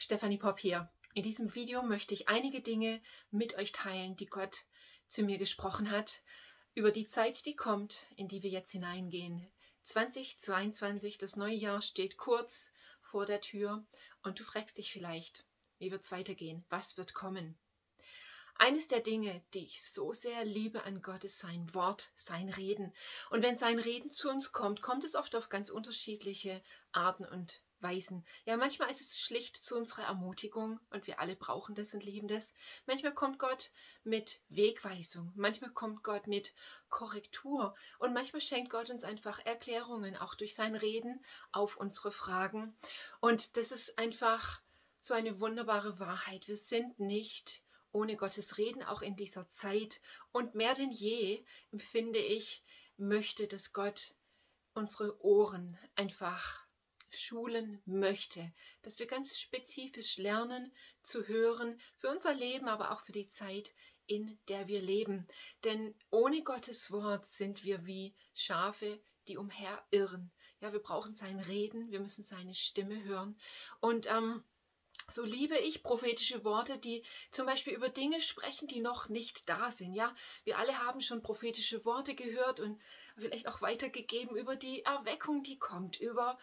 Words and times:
Stefanie 0.00 0.38
Popp 0.38 0.60
hier. 0.60 0.88
In 1.14 1.24
diesem 1.24 1.56
Video 1.56 1.82
möchte 1.82 2.14
ich 2.14 2.28
einige 2.28 2.62
Dinge 2.62 3.02
mit 3.32 3.58
euch 3.58 3.72
teilen, 3.72 4.14
die 4.14 4.26
Gott 4.26 4.64
zu 5.08 5.24
mir 5.24 5.38
gesprochen 5.38 5.90
hat, 5.90 6.22
über 6.74 6.92
die 6.92 7.08
Zeit, 7.08 7.44
die 7.46 7.56
kommt, 7.56 8.06
in 8.14 8.28
die 8.28 8.44
wir 8.44 8.50
jetzt 8.50 8.70
hineingehen. 8.70 9.44
2022, 9.82 11.18
das 11.18 11.34
neue 11.34 11.56
Jahr 11.56 11.82
steht 11.82 12.16
kurz 12.16 12.70
vor 13.00 13.26
der 13.26 13.40
Tür 13.40 13.84
und 14.22 14.38
du 14.38 14.44
fragst 14.44 14.78
dich 14.78 14.92
vielleicht, 14.92 15.44
wie 15.80 15.90
wird 15.90 16.04
es 16.04 16.12
weitergehen? 16.12 16.64
Was 16.68 16.96
wird 16.96 17.12
kommen? 17.12 17.58
Eines 18.54 18.86
der 18.86 19.00
Dinge, 19.00 19.42
die 19.52 19.64
ich 19.64 19.82
so 19.82 20.12
sehr 20.12 20.44
liebe 20.44 20.84
an 20.84 21.02
Gott, 21.02 21.24
ist 21.24 21.40
sein 21.40 21.74
Wort, 21.74 22.12
sein 22.14 22.50
Reden. 22.50 22.94
Und 23.30 23.42
wenn 23.42 23.56
sein 23.56 23.80
Reden 23.80 24.10
zu 24.10 24.30
uns 24.30 24.52
kommt, 24.52 24.80
kommt 24.80 25.02
es 25.02 25.16
oft 25.16 25.34
auf 25.34 25.48
ganz 25.48 25.70
unterschiedliche 25.70 26.62
Arten 26.92 27.24
und 27.24 27.60
weisen. 27.80 28.24
Ja, 28.44 28.56
manchmal 28.56 28.90
ist 28.90 29.00
es 29.00 29.20
schlicht 29.20 29.56
zu 29.56 29.76
unserer 29.76 30.04
Ermutigung 30.04 30.80
und 30.90 31.06
wir 31.06 31.20
alle 31.20 31.36
brauchen 31.36 31.74
das 31.74 31.94
und 31.94 32.04
lieben 32.04 32.28
das. 32.28 32.54
Manchmal 32.86 33.14
kommt 33.14 33.38
Gott 33.38 33.70
mit 34.04 34.40
Wegweisung, 34.48 35.32
manchmal 35.34 35.70
kommt 35.70 36.02
Gott 36.02 36.26
mit 36.26 36.54
Korrektur 36.88 37.74
und 37.98 38.12
manchmal 38.14 38.40
schenkt 38.40 38.70
Gott 38.70 38.90
uns 38.90 39.04
einfach 39.04 39.44
Erklärungen, 39.44 40.16
auch 40.16 40.34
durch 40.34 40.54
sein 40.54 40.74
Reden 40.74 41.24
auf 41.52 41.76
unsere 41.76 42.10
Fragen. 42.10 42.76
Und 43.20 43.56
das 43.56 43.72
ist 43.72 43.98
einfach 43.98 44.60
so 45.00 45.14
eine 45.14 45.40
wunderbare 45.40 45.98
Wahrheit. 45.98 46.48
Wir 46.48 46.56
sind 46.56 46.98
nicht 46.98 47.62
ohne 47.92 48.16
Gottes 48.16 48.58
Reden 48.58 48.82
auch 48.82 49.02
in 49.02 49.16
dieser 49.16 49.48
Zeit 49.48 50.00
und 50.32 50.54
mehr 50.54 50.74
denn 50.74 50.90
je 50.90 51.44
empfinde 51.72 52.18
ich, 52.18 52.62
möchte, 52.96 53.46
dass 53.46 53.72
Gott 53.72 54.14
unsere 54.74 55.22
Ohren 55.24 55.78
einfach 55.94 56.67
schulen 57.10 57.80
möchte, 57.84 58.52
dass 58.82 58.98
wir 58.98 59.06
ganz 59.06 59.38
spezifisch 59.38 60.18
lernen 60.18 60.72
zu 61.02 61.26
hören 61.26 61.80
für 61.96 62.10
unser 62.10 62.34
Leben, 62.34 62.68
aber 62.68 62.92
auch 62.92 63.00
für 63.00 63.12
die 63.12 63.28
Zeit, 63.28 63.72
in 64.06 64.38
der 64.48 64.68
wir 64.68 64.80
leben. 64.80 65.28
Denn 65.64 65.94
ohne 66.10 66.42
Gottes 66.42 66.90
Wort 66.90 67.26
sind 67.26 67.64
wir 67.64 67.86
wie 67.86 68.14
Schafe, 68.34 69.00
die 69.28 69.36
umherirren. 69.36 70.32
Ja, 70.60 70.72
wir 70.72 70.80
brauchen 70.80 71.14
sein 71.14 71.38
Reden, 71.38 71.90
wir 71.90 72.00
müssen 72.00 72.24
seine 72.24 72.54
Stimme 72.54 73.04
hören. 73.04 73.38
Und 73.80 74.10
ähm, 74.10 74.42
so 75.10 75.24
liebe 75.24 75.56
ich 75.56 75.82
prophetische 75.82 76.44
Worte, 76.44 76.78
die 76.78 77.02
zum 77.30 77.46
Beispiel 77.46 77.72
über 77.72 77.88
Dinge 77.88 78.20
sprechen, 78.20 78.68
die 78.68 78.80
noch 78.80 79.08
nicht 79.08 79.48
da 79.48 79.70
sind. 79.70 79.94
Ja, 79.94 80.14
wir 80.44 80.58
alle 80.58 80.78
haben 80.78 81.00
schon 81.00 81.22
prophetische 81.22 81.84
Worte 81.84 82.14
gehört 82.14 82.60
und 82.60 82.80
vielleicht 83.16 83.48
auch 83.48 83.62
weitergegeben 83.62 84.36
über 84.36 84.56
die 84.56 84.82
Erweckung, 84.84 85.42
die 85.42 85.58
kommt, 85.58 85.98
über, 86.00 86.38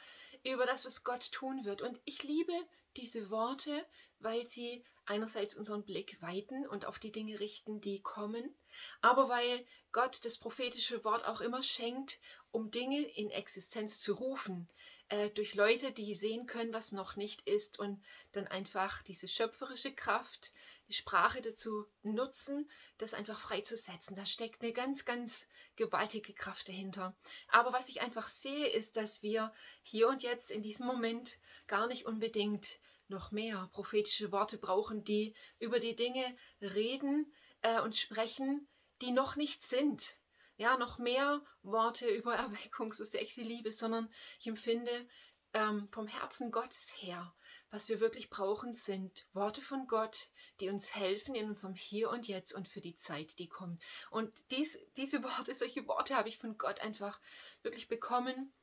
über 0.45 0.65
das, 0.65 0.85
was 0.85 1.03
Gott 1.03 1.31
tun 1.31 1.65
wird. 1.65 1.81
Und 1.81 1.99
ich 2.05 2.23
liebe 2.23 2.53
diese 2.97 3.29
Worte, 3.29 3.85
weil 4.19 4.47
sie 4.47 4.83
einerseits 5.05 5.55
unseren 5.55 5.83
Blick 5.83 6.21
weiten 6.21 6.67
und 6.67 6.85
auf 6.85 6.99
die 6.99 7.11
Dinge 7.11 7.39
richten, 7.39 7.81
die 7.81 8.01
kommen, 8.01 8.55
aber 9.01 9.29
weil 9.29 9.65
Gott 9.91 10.25
das 10.25 10.37
prophetische 10.37 11.03
Wort 11.03 11.25
auch 11.25 11.41
immer 11.41 11.61
schenkt, 11.61 12.19
um 12.51 12.71
Dinge 12.71 13.01
in 13.01 13.29
Existenz 13.29 13.99
zu 13.99 14.13
rufen, 14.13 14.69
äh, 15.09 15.29
durch 15.29 15.53
Leute, 15.53 15.91
die 15.91 16.13
sehen 16.15 16.47
können, 16.47 16.73
was 16.73 16.91
noch 16.91 17.15
nicht 17.15 17.47
ist 17.47 17.79
und 17.79 18.03
dann 18.31 18.47
einfach 18.47 19.03
diese 19.03 19.27
schöpferische 19.27 19.93
Kraft, 19.93 20.51
die 20.87 20.93
Sprache 20.93 21.41
dazu 21.41 21.85
nutzen, 22.01 22.69
das 22.97 23.13
einfach 23.13 23.39
freizusetzen. 23.39 24.15
Da 24.15 24.25
steckt 24.25 24.61
eine 24.61 24.73
ganz, 24.73 25.05
ganz 25.05 25.47
gewaltige 25.75 26.33
Kraft 26.33 26.67
dahinter. 26.69 27.15
Aber 27.47 27.73
was 27.73 27.89
ich 27.89 28.01
einfach 28.01 28.29
sehe, 28.29 28.67
ist, 28.67 28.97
dass 28.97 29.21
wir 29.21 29.53
hier 29.83 30.07
und 30.07 30.23
jetzt 30.23 30.49
in 30.51 30.63
diesem 30.63 30.87
Moment 30.87 31.37
gar 31.67 31.87
nicht 31.87 32.05
unbedingt 32.05 32.79
noch 33.07 33.31
mehr 33.31 33.69
prophetische 33.73 34.31
Worte 34.31 34.57
brauchen, 34.57 35.03
die 35.03 35.35
über 35.59 35.79
die 35.79 35.95
Dinge 35.95 36.35
reden 36.61 37.31
äh, 37.61 37.79
und 37.81 37.95
sprechen, 37.95 38.67
die 39.01 39.11
noch 39.11 39.35
nicht 39.35 39.63
sind. 39.63 40.17
Ja, 40.57 40.77
noch 40.77 40.97
mehr 40.97 41.41
Worte 41.63 42.07
über 42.07 42.35
Erweckung, 42.35 42.93
so 42.93 43.03
sehr 43.03 43.21
ich 43.21 43.33
sie 43.33 43.43
liebe, 43.43 43.71
sondern 43.71 44.09
ich 44.39 44.47
empfinde 44.47 45.07
ähm, 45.53 45.87
vom 45.91 46.07
Herzen 46.07 46.51
Gottes 46.51 46.93
her, 46.97 47.33
was 47.71 47.87
wir 47.89 47.99
wirklich 47.99 48.29
brauchen, 48.29 48.73
sind 48.73 49.25
Worte 49.33 49.61
von 49.61 49.87
Gott, 49.87 50.29
die 50.59 50.69
uns 50.69 50.95
helfen 50.95 51.33
in 51.35 51.49
unserem 51.49 51.75
Hier 51.75 52.09
und 52.09 52.27
Jetzt 52.27 52.53
und 52.53 52.67
für 52.67 52.81
die 52.81 52.97
Zeit, 52.97 53.39
die 53.39 53.47
kommt. 53.47 53.81
Und 54.11 54.51
dies, 54.51 54.77
diese 54.97 55.23
Worte, 55.23 55.53
solche 55.53 55.87
Worte 55.87 56.15
habe 56.15 56.29
ich 56.29 56.37
von 56.37 56.57
Gott 56.57 56.81
einfach 56.81 57.19
wirklich 57.63 57.87
bekommen 57.87 58.53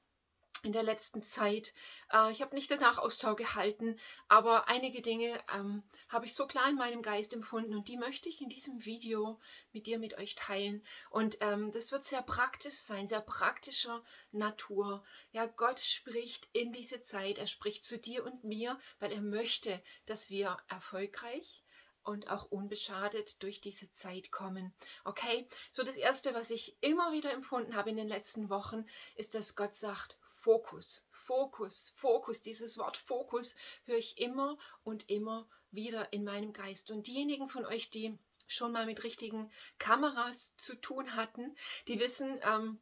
in 0.62 0.72
der 0.72 0.82
letzten 0.82 1.22
Zeit. 1.22 1.72
Äh, 2.12 2.30
ich 2.30 2.40
habe 2.40 2.54
nicht 2.54 2.70
danach 2.70 2.98
Austau 2.98 3.34
gehalten, 3.34 3.98
aber 4.28 4.68
einige 4.68 5.02
Dinge 5.02 5.40
ähm, 5.54 5.82
habe 6.08 6.26
ich 6.26 6.34
so 6.34 6.46
klar 6.46 6.68
in 6.68 6.76
meinem 6.76 7.02
Geist 7.02 7.34
empfunden 7.34 7.74
und 7.74 7.88
die 7.88 7.96
möchte 7.96 8.28
ich 8.28 8.40
in 8.40 8.48
diesem 8.48 8.84
Video 8.84 9.40
mit 9.72 9.86
dir, 9.86 9.98
mit 9.98 10.18
euch 10.18 10.34
teilen. 10.34 10.84
Und 11.10 11.38
ähm, 11.40 11.72
das 11.72 11.92
wird 11.92 12.04
sehr 12.04 12.22
praktisch 12.22 12.76
sein, 12.76 13.08
sehr 13.08 13.20
praktischer 13.20 14.02
Natur. 14.30 15.04
Ja, 15.32 15.46
Gott 15.46 15.80
spricht 15.80 16.48
in 16.52 16.72
diese 16.72 17.02
Zeit, 17.02 17.38
er 17.38 17.46
spricht 17.46 17.84
zu 17.84 17.98
dir 17.98 18.24
und 18.24 18.44
mir, 18.44 18.78
weil 19.00 19.12
er 19.12 19.20
möchte, 19.20 19.82
dass 20.06 20.30
wir 20.30 20.56
erfolgreich 20.68 21.62
und 22.04 22.30
auch 22.30 22.50
unbeschadet 22.50 23.42
durch 23.42 23.60
diese 23.60 23.90
Zeit 23.92 24.32
kommen. 24.32 24.72
Okay, 25.04 25.48
so 25.70 25.82
das 25.82 25.96
Erste, 25.96 26.34
was 26.34 26.50
ich 26.50 26.76
immer 26.80 27.12
wieder 27.12 27.32
empfunden 27.32 27.76
habe 27.76 27.90
in 27.90 27.96
den 27.96 28.08
letzten 28.08 28.50
Wochen, 28.50 28.86
ist, 29.14 29.34
dass 29.34 29.56
Gott 29.56 29.76
sagt, 29.76 30.16
Fokus, 30.42 31.04
Fokus, 31.12 31.92
Fokus. 31.94 32.42
Dieses 32.42 32.76
Wort 32.76 32.96
Fokus 32.96 33.54
höre 33.84 33.98
ich 33.98 34.18
immer 34.18 34.58
und 34.82 35.08
immer 35.08 35.48
wieder 35.70 36.12
in 36.12 36.24
meinem 36.24 36.52
Geist. 36.52 36.90
Und 36.90 37.06
diejenigen 37.06 37.48
von 37.48 37.64
euch, 37.64 37.90
die 37.90 38.18
schon 38.48 38.72
mal 38.72 38.86
mit 38.86 39.04
richtigen 39.04 39.52
Kameras 39.78 40.56
zu 40.56 40.74
tun 40.74 41.14
hatten, 41.14 41.54
die 41.86 42.00
wissen, 42.00 42.40
ähm, 42.42 42.80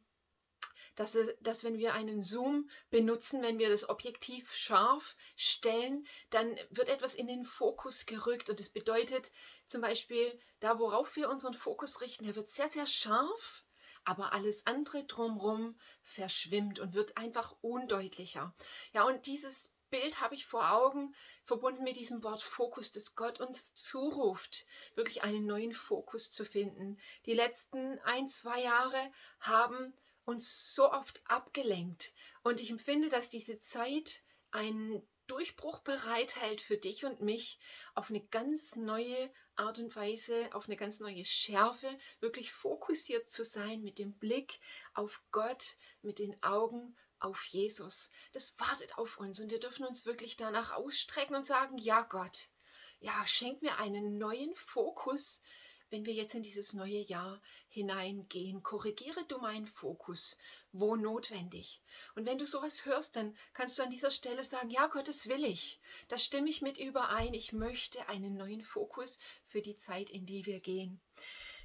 dass, 0.95 1.15
dass 1.39 1.63
wenn 1.63 1.77
wir 1.77 1.93
einen 1.93 2.23
Zoom 2.23 2.67
benutzen, 2.89 3.43
wenn 3.43 3.59
wir 3.59 3.69
das 3.69 3.87
Objektiv 3.87 4.55
scharf 4.55 5.15
stellen, 5.35 6.07
dann 6.31 6.57
wird 6.71 6.89
etwas 6.89 7.13
in 7.13 7.27
den 7.27 7.45
Fokus 7.45 8.07
gerückt. 8.07 8.49
Und 8.49 8.59
das 8.59 8.71
bedeutet 8.71 9.31
zum 9.67 9.81
Beispiel, 9.81 10.37
da 10.59 10.79
worauf 10.79 11.15
wir 11.15 11.29
unseren 11.29 11.53
Fokus 11.53 12.01
richten, 12.01 12.25
der 12.25 12.35
wird 12.35 12.49
sehr, 12.49 12.69
sehr 12.69 12.87
scharf 12.87 13.63
aber 14.03 14.33
alles 14.33 14.65
andere 14.65 15.05
drumherum 15.05 15.77
verschwimmt 16.01 16.79
und 16.79 16.93
wird 16.93 17.17
einfach 17.17 17.55
undeutlicher. 17.61 18.53
Ja, 18.93 19.03
und 19.03 19.25
dieses 19.25 19.71
Bild 19.89 20.21
habe 20.21 20.35
ich 20.35 20.45
vor 20.45 20.71
Augen, 20.71 21.13
verbunden 21.43 21.83
mit 21.83 21.97
diesem 21.97 22.23
Wort 22.23 22.41
Fokus, 22.41 22.91
das 22.91 23.15
Gott 23.15 23.39
uns 23.39 23.75
zuruft, 23.75 24.65
wirklich 24.95 25.21
einen 25.21 25.45
neuen 25.45 25.73
Fokus 25.73 26.31
zu 26.31 26.45
finden. 26.45 26.97
Die 27.25 27.33
letzten 27.33 27.99
ein, 27.99 28.29
zwei 28.29 28.61
Jahre 28.61 29.11
haben 29.39 29.93
uns 30.23 30.73
so 30.73 30.91
oft 30.91 31.21
abgelenkt 31.25 32.13
und 32.43 32.61
ich 32.61 32.71
empfinde, 32.71 33.09
dass 33.09 33.29
diese 33.29 33.59
Zeit 33.59 34.23
einen 34.51 35.05
Durchbruch 35.27 35.79
bereithält 35.79 36.61
für 36.61 36.77
dich 36.77 37.05
und 37.05 37.21
mich 37.21 37.59
auf 37.93 38.09
eine 38.09 38.21
ganz 38.21 38.75
neue 38.75 39.31
Art 39.61 39.79
und 39.79 39.95
Weise, 39.95 40.49
auf 40.53 40.65
eine 40.67 40.75
ganz 40.75 40.99
neue 40.99 41.23
Schärfe, 41.23 41.87
wirklich 42.19 42.51
fokussiert 42.51 43.29
zu 43.29 43.45
sein 43.45 43.81
mit 43.81 43.99
dem 43.99 44.13
Blick 44.13 44.59
auf 44.93 45.21
Gott, 45.31 45.77
mit 46.01 46.19
den 46.19 46.41
Augen 46.43 46.95
auf 47.19 47.45
Jesus. 47.45 48.09
Das 48.33 48.59
wartet 48.59 48.97
auf 48.97 49.17
uns 49.17 49.39
und 49.39 49.51
wir 49.51 49.59
dürfen 49.59 49.85
uns 49.85 50.05
wirklich 50.05 50.35
danach 50.35 50.71
ausstrecken 50.71 51.35
und 51.35 51.45
sagen, 51.45 51.77
ja 51.77 52.01
Gott, 52.01 52.49
ja, 52.99 53.25
schenk 53.25 53.61
mir 53.61 53.77
einen 53.77 54.17
neuen 54.17 54.55
Fokus 54.55 55.41
wenn 55.91 56.05
wir 56.05 56.13
jetzt 56.13 56.33
in 56.33 56.41
dieses 56.41 56.73
neue 56.73 56.99
Jahr 56.99 57.41
hineingehen, 57.67 58.63
korrigiere 58.63 59.25
du 59.27 59.37
meinen 59.39 59.67
Fokus, 59.67 60.37
wo 60.71 60.95
notwendig. 60.95 61.81
Und 62.15 62.25
wenn 62.25 62.37
du 62.37 62.45
sowas 62.45 62.85
hörst, 62.85 63.17
dann 63.17 63.37
kannst 63.53 63.77
du 63.77 63.83
an 63.83 63.91
dieser 63.91 64.09
Stelle 64.09 64.43
sagen, 64.43 64.69
ja, 64.69 64.87
Gott, 64.87 65.09
das 65.09 65.27
will 65.27 65.43
ich. 65.43 65.79
Da 66.07 66.17
stimme 66.17 66.49
ich 66.49 66.61
mit 66.61 66.77
überein. 66.77 67.33
Ich 67.33 67.51
möchte 67.51 68.07
einen 68.07 68.37
neuen 68.37 68.63
Fokus 68.63 69.19
für 69.45 69.61
die 69.61 69.75
Zeit, 69.75 70.09
in 70.09 70.25
die 70.25 70.45
wir 70.45 70.61
gehen. 70.61 71.01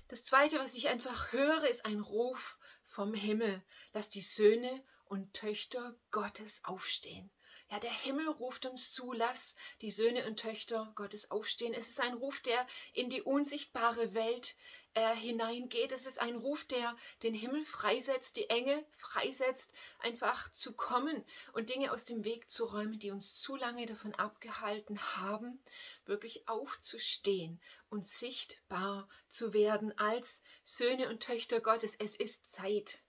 Das 0.09 0.25
zweite, 0.25 0.59
was 0.59 0.75
ich 0.75 0.89
einfach 0.89 1.33
höre, 1.33 1.69
ist 1.69 1.87
ein 1.87 2.01
Ruf 2.01 2.59
vom 2.85 3.15
Himmel. 3.15 3.63
Lass 3.93 4.11
die 4.11 4.23
Söhne 4.23 4.85
und 5.05 5.35
Töchter 5.35 5.97
Gottes 6.11 6.65
aufstehen. 6.65 7.31
Ja, 7.69 7.81
der 7.81 7.91
Himmel 7.91 8.29
ruft 8.29 8.65
uns 8.65 8.93
zu, 8.93 9.13
lass 9.13 9.57
die 9.81 9.91
Söhne 9.91 10.25
und 10.27 10.39
Töchter 10.39 10.93
Gottes 10.95 11.33
aufstehen. 11.33 11.75
Es 11.75 11.89
ist 11.89 12.01
ein 12.01 12.15
Ruf, 12.15 12.41
der 12.41 12.65
in 12.93 13.11
die 13.11 13.23
unsichtbare 13.23 14.15
Welt 14.15 14.55
äh, 14.95 15.17
hineingeht. 15.17 15.91
Es 15.91 16.07
ist 16.07 16.21
ein 16.21 16.37
Ruf, 16.37 16.65
der 16.65 16.97
den 17.25 17.35
Himmel 17.35 17.65
freisetzt, 17.65 18.37
die 18.37 18.49
Engel 18.51 18.87
freisetzt, 18.97 19.73
einfach 19.99 20.51
zu 20.53 20.75
kommen 20.75 21.25
und 21.55 21.69
Dinge 21.69 21.93
aus 21.93 22.05
dem 22.05 22.23
Weg 22.23 22.49
zu 22.49 22.67
räumen, 22.67 23.01
die 23.01 23.11
uns 23.11 23.35
zu 23.35 23.57
lange 23.57 23.85
davon 23.87 24.15
abgehalten 24.15 25.01
haben, 25.17 25.61
wirklich 26.05 26.49
aufzustehen 26.49 27.61
und 27.91 28.07
sichtbar 28.07 29.09
zu 29.29 29.53
werden 29.53 29.97
als 29.99 30.41
Söhne 30.63 31.09
und 31.09 31.21
Töchter 31.21 31.61
Gottes. 31.61 31.97
Es 31.99 32.15
ist 32.15 32.49
Zeit. 32.51 33.03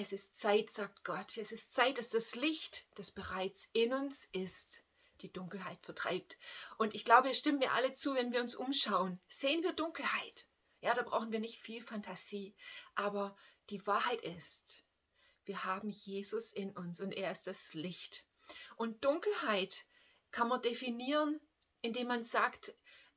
Es 0.00 0.12
ist 0.12 0.36
Zeit, 0.36 0.70
sagt 0.70 1.02
Gott, 1.02 1.36
es 1.38 1.50
ist 1.50 1.72
Zeit, 1.72 1.98
dass 1.98 2.10
das 2.10 2.36
Licht, 2.36 2.86
das 2.94 3.10
bereits 3.10 3.68
in 3.72 3.92
uns 3.92 4.26
ist, 4.26 4.84
die 5.22 5.32
Dunkelheit 5.32 5.80
vertreibt. 5.82 6.38
Und 6.76 6.94
ich 6.94 7.04
glaube, 7.04 7.30
es 7.30 7.38
stimmt 7.38 7.58
mir 7.58 7.72
alle 7.72 7.92
zu, 7.94 8.14
wenn 8.14 8.30
wir 8.30 8.40
uns 8.40 8.54
umschauen. 8.54 9.20
Sehen 9.26 9.64
wir 9.64 9.72
Dunkelheit? 9.72 10.46
Ja, 10.82 10.94
da 10.94 11.02
brauchen 11.02 11.32
wir 11.32 11.40
nicht 11.40 11.60
viel 11.60 11.82
Fantasie. 11.82 12.54
Aber 12.94 13.36
die 13.70 13.84
Wahrheit 13.88 14.20
ist, 14.20 14.84
wir 15.46 15.64
haben 15.64 15.88
Jesus 15.88 16.52
in 16.52 16.70
uns 16.76 17.00
und 17.00 17.10
er 17.10 17.32
ist 17.32 17.48
das 17.48 17.74
Licht. 17.74 18.24
Und 18.76 19.04
Dunkelheit 19.04 19.84
kann 20.30 20.46
man 20.46 20.62
definieren, 20.62 21.40
indem 21.82 22.06
man 22.06 22.22
sagt, 22.22 22.72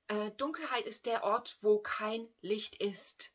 äh, 0.08 0.32
Dunkelheit 0.32 0.88
ist 0.88 1.06
der 1.06 1.24
Ort, 1.24 1.60
wo 1.62 1.78
kein 1.78 2.28
Licht 2.42 2.76
ist. 2.78 3.32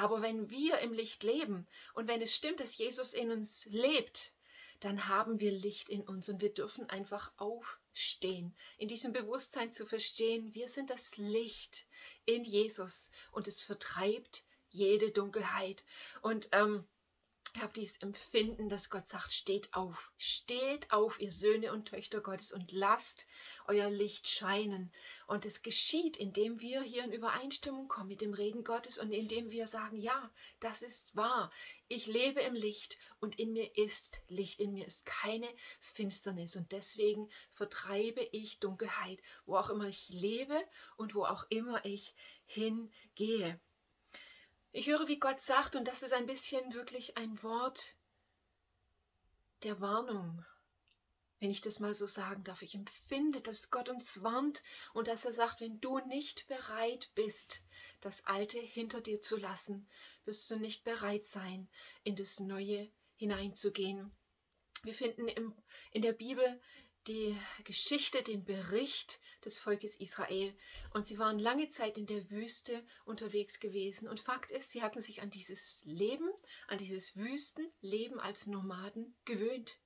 Aber 0.00 0.22
wenn 0.22 0.48
wir 0.48 0.78
im 0.78 0.94
Licht 0.94 1.24
leben 1.24 1.66
und 1.92 2.08
wenn 2.08 2.22
es 2.22 2.34
stimmt, 2.34 2.60
dass 2.60 2.78
Jesus 2.78 3.12
in 3.12 3.30
uns 3.30 3.66
lebt, 3.66 4.32
dann 4.80 5.08
haben 5.08 5.40
wir 5.40 5.52
Licht 5.52 5.90
in 5.90 6.00
uns 6.00 6.30
und 6.30 6.40
wir 6.40 6.54
dürfen 6.54 6.88
einfach 6.88 7.32
aufstehen, 7.36 8.56
in 8.78 8.88
diesem 8.88 9.12
Bewusstsein 9.12 9.74
zu 9.74 9.84
verstehen, 9.84 10.54
wir 10.54 10.68
sind 10.68 10.88
das 10.88 11.18
Licht 11.18 11.84
in 12.24 12.44
Jesus 12.44 13.10
und 13.30 13.46
es 13.46 13.62
vertreibt 13.62 14.42
jede 14.70 15.10
Dunkelheit. 15.10 15.84
Und 16.22 16.48
ähm, 16.52 16.86
ich 17.52 17.62
habe 17.62 17.72
dieses 17.72 17.96
Empfinden, 17.98 18.68
dass 18.68 18.90
Gott 18.90 19.08
sagt, 19.08 19.32
steht 19.32 19.74
auf, 19.74 20.12
steht 20.18 20.92
auf, 20.92 21.20
ihr 21.20 21.32
Söhne 21.32 21.72
und 21.72 21.88
Töchter 21.88 22.20
Gottes 22.20 22.52
und 22.52 22.70
lasst 22.70 23.26
euer 23.66 23.90
Licht 23.90 24.28
scheinen. 24.28 24.92
Und 25.26 25.46
es 25.46 25.62
geschieht, 25.62 26.16
indem 26.16 26.60
wir 26.60 26.82
hier 26.82 27.04
in 27.04 27.12
Übereinstimmung 27.12 27.88
kommen 27.88 28.08
mit 28.08 28.20
dem 28.20 28.34
Reden 28.34 28.62
Gottes 28.62 28.98
und 28.98 29.12
indem 29.12 29.50
wir 29.50 29.66
sagen, 29.66 29.96
ja, 29.96 30.30
das 30.60 30.82
ist 30.82 31.16
wahr. 31.16 31.50
Ich 31.88 32.06
lebe 32.06 32.40
im 32.40 32.54
Licht 32.54 32.98
und 33.18 33.38
in 33.38 33.52
mir 33.52 33.76
ist 33.76 34.22
Licht, 34.28 34.60
in 34.60 34.72
mir 34.72 34.86
ist 34.86 35.04
keine 35.04 35.48
Finsternis 35.80 36.54
und 36.54 36.70
deswegen 36.70 37.28
vertreibe 37.50 38.22
ich 38.32 38.60
Dunkelheit, 38.60 39.20
wo 39.44 39.56
auch 39.56 39.70
immer 39.70 39.88
ich 39.88 40.08
lebe 40.10 40.62
und 40.96 41.14
wo 41.14 41.24
auch 41.24 41.46
immer 41.48 41.84
ich 41.84 42.14
hingehe. 42.46 43.60
Ich 44.72 44.86
höre, 44.86 45.08
wie 45.08 45.18
Gott 45.18 45.40
sagt, 45.40 45.74
und 45.74 45.88
das 45.88 46.02
ist 46.02 46.12
ein 46.12 46.26
bisschen 46.26 46.72
wirklich 46.74 47.16
ein 47.16 47.42
Wort 47.42 47.96
der 49.64 49.80
Warnung, 49.80 50.44
wenn 51.40 51.50
ich 51.50 51.60
das 51.60 51.80
mal 51.80 51.92
so 51.92 52.06
sagen 52.06 52.44
darf. 52.44 52.62
Ich 52.62 52.76
empfinde, 52.76 53.40
dass 53.40 53.70
Gott 53.70 53.88
uns 53.88 54.22
warnt 54.22 54.62
und 54.94 55.08
dass 55.08 55.24
er 55.24 55.32
sagt, 55.32 55.60
wenn 55.60 55.80
du 55.80 55.98
nicht 56.06 56.46
bereit 56.46 57.10
bist, 57.16 57.62
das 58.00 58.24
Alte 58.26 58.60
hinter 58.60 59.00
dir 59.00 59.20
zu 59.20 59.36
lassen, 59.36 59.88
wirst 60.24 60.48
du 60.50 60.56
nicht 60.56 60.84
bereit 60.84 61.26
sein, 61.26 61.68
in 62.04 62.14
das 62.14 62.38
Neue 62.38 62.92
hineinzugehen. 63.16 64.12
Wir 64.84 64.94
finden 64.94 65.26
im, 65.26 65.54
in 65.90 66.02
der 66.02 66.12
Bibel 66.12 66.60
die 67.06 67.36
Geschichte, 67.64 68.22
den 68.22 68.44
Bericht 68.44 69.20
des 69.44 69.58
Volkes 69.58 69.96
Israel. 69.96 70.56
Und 70.92 71.06
sie 71.06 71.18
waren 71.18 71.38
lange 71.38 71.68
Zeit 71.68 71.96
in 71.98 72.06
der 72.06 72.30
Wüste 72.30 72.84
unterwegs 73.04 73.60
gewesen. 73.60 74.08
Und 74.08 74.20
Fakt 74.20 74.50
ist, 74.50 74.70
sie 74.70 74.82
hatten 74.82 75.00
sich 75.00 75.22
an 75.22 75.30
dieses 75.30 75.82
Leben, 75.84 76.30
an 76.68 76.78
dieses 76.78 77.16
Wüstenleben 77.16 78.20
als 78.20 78.46
Nomaden 78.46 79.16
gewöhnt. 79.24 79.78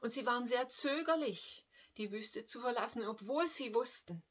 Und 0.00 0.12
sie 0.12 0.26
waren 0.26 0.46
sehr 0.46 0.68
zögerlich, 0.68 1.66
die 1.96 2.10
Wüste 2.10 2.46
zu 2.46 2.60
verlassen, 2.60 3.04
obwohl 3.06 3.48
sie 3.48 3.74
wussten, 3.74 4.22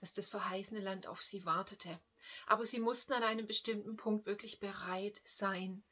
dass 0.00 0.12
das 0.12 0.28
verheißene 0.28 0.80
Land 0.80 1.06
auf 1.06 1.22
sie 1.22 1.44
wartete. 1.44 2.00
Aber 2.46 2.66
sie 2.66 2.80
mussten 2.80 3.12
an 3.12 3.22
einem 3.22 3.46
bestimmten 3.46 3.96
Punkt 3.96 4.26
wirklich 4.26 4.60
bereit 4.60 5.20
sein, 5.24 5.84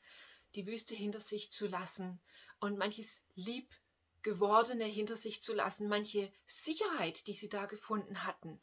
die 0.55 0.67
Wüste 0.67 0.95
hinter 0.95 1.21
sich 1.21 1.51
zu 1.51 1.67
lassen 1.67 2.21
und 2.61 2.79
manches 2.79 3.23
lieb 3.35 3.75
gewordene 4.23 4.85
hinter 4.85 5.17
sich 5.17 5.43
zu 5.43 5.55
lassen, 5.55 5.89
manche 5.89 6.33
Sicherheit, 6.47 7.27
die 7.27 7.35
sie 7.35 7.49
da 7.49 7.67
gefunden 7.67 8.25
hatten, 8.25 8.61